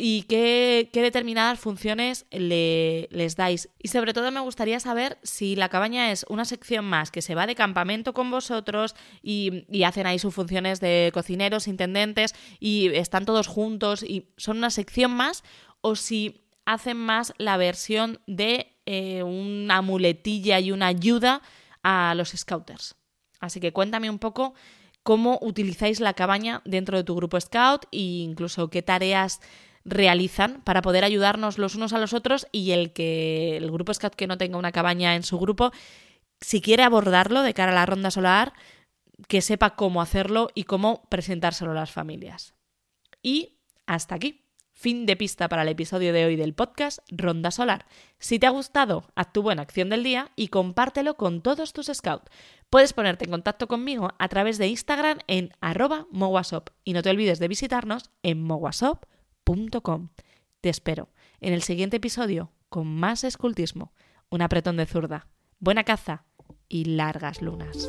y 0.00 0.22
qué, 0.22 0.88
determinadas 0.94 1.58
funciones 1.58 2.24
le, 2.30 3.08
les 3.10 3.34
dais. 3.34 3.68
Y 3.82 3.88
sobre 3.88 4.14
todo 4.14 4.30
me 4.30 4.40
gustaría 4.40 4.78
saber 4.78 5.18
si 5.24 5.56
la 5.56 5.68
cabaña 5.68 6.12
es 6.12 6.24
una 6.28 6.44
sección 6.44 6.84
más 6.84 7.10
que 7.10 7.20
se 7.20 7.34
va 7.34 7.48
de 7.48 7.56
campamento 7.56 8.14
con 8.14 8.30
vosotros 8.30 8.94
y, 9.22 9.64
y, 9.68 9.82
hacen 9.82 10.06
ahí 10.06 10.20
sus 10.20 10.32
funciones 10.32 10.78
de 10.78 11.10
cocineros, 11.12 11.66
intendentes 11.66 12.34
y 12.60 12.94
están 12.94 13.26
todos 13.26 13.48
juntos 13.48 14.04
y 14.04 14.30
son 14.36 14.58
una 14.58 14.70
sección 14.70 15.10
más 15.10 15.42
o 15.80 15.96
si 15.96 16.44
hacen 16.64 16.96
más 16.96 17.34
la 17.38 17.56
versión 17.56 18.20
de 18.26 18.76
eh, 18.86 19.22
una 19.24 19.82
muletilla 19.82 20.60
y 20.60 20.70
una 20.70 20.86
ayuda 20.86 21.42
a 21.82 22.14
los 22.14 22.30
scouters. 22.30 22.94
Así 23.40 23.58
que 23.58 23.72
cuéntame 23.72 24.10
un 24.10 24.18
poco 24.18 24.54
cómo 25.02 25.38
utilizáis 25.42 26.00
la 26.00 26.14
cabaña 26.14 26.62
dentro 26.64 26.96
de 26.96 27.04
tu 27.04 27.14
grupo 27.16 27.40
scout 27.40 27.86
e 27.90 27.98
incluso 27.98 28.68
qué 28.70 28.82
tareas 28.82 29.40
realizan 29.88 30.62
para 30.62 30.82
poder 30.82 31.04
ayudarnos 31.04 31.58
los 31.58 31.74
unos 31.74 31.92
a 31.92 31.98
los 31.98 32.12
otros 32.12 32.46
y 32.52 32.72
el 32.72 32.92
que 32.92 33.56
el 33.56 33.70
grupo 33.70 33.92
Scout 33.92 34.14
que 34.14 34.26
no 34.26 34.38
tenga 34.38 34.58
una 34.58 34.72
cabaña 34.72 35.14
en 35.14 35.22
su 35.22 35.38
grupo, 35.38 35.72
si 36.40 36.60
quiere 36.60 36.82
abordarlo 36.82 37.42
de 37.42 37.54
cara 37.54 37.72
a 37.72 37.74
la 37.74 37.86
ronda 37.86 38.10
solar, 38.10 38.52
que 39.26 39.40
sepa 39.40 39.74
cómo 39.74 40.00
hacerlo 40.00 40.48
y 40.54 40.64
cómo 40.64 41.02
presentárselo 41.08 41.72
a 41.72 41.74
las 41.74 41.90
familias. 41.90 42.54
Y 43.22 43.58
hasta 43.86 44.14
aquí. 44.14 44.44
Fin 44.72 45.06
de 45.06 45.16
pista 45.16 45.48
para 45.48 45.62
el 45.62 45.68
episodio 45.70 46.12
de 46.12 46.24
hoy 46.24 46.36
del 46.36 46.54
podcast 46.54 47.00
Ronda 47.10 47.50
Solar. 47.50 47.86
Si 48.20 48.38
te 48.38 48.46
ha 48.46 48.50
gustado, 48.50 49.10
haz 49.16 49.32
tu 49.32 49.42
buena 49.42 49.62
acción 49.62 49.88
del 49.88 50.04
día 50.04 50.30
y 50.36 50.48
compártelo 50.48 51.16
con 51.16 51.42
todos 51.42 51.72
tus 51.72 51.90
scouts. 51.92 52.30
Puedes 52.70 52.92
ponerte 52.92 53.24
en 53.24 53.32
contacto 53.32 53.66
conmigo 53.66 54.14
a 54.20 54.28
través 54.28 54.56
de 54.56 54.68
Instagram 54.68 55.18
en 55.26 55.50
arroba 55.60 56.06
mowasop 56.12 56.70
y 56.84 56.92
no 56.92 57.02
te 57.02 57.10
olvides 57.10 57.40
de 57.40 57.48
visitarnos 57.48 58.12
en 58.22 58.40
mowasop.com 58.40 59.17
te 60.60 60.68
espero 60.68 61.08
en 61.40 61.54
el 61.54 61.62
siguiente 61.62 61.96
episodio 61.96 62.52
con 62.68 62.86
más 62.86 63.24
escultismo, 63.24 63.94
un 64.28 64.42
apretón 64.42 64.76
de 64.76 64.84
zurda, 64.84 65.26
buena 65.58 65.84
caza 65.84 66.26
y 66.68 66.84
largas 66.84 67.40
lunas. 67.40 67.88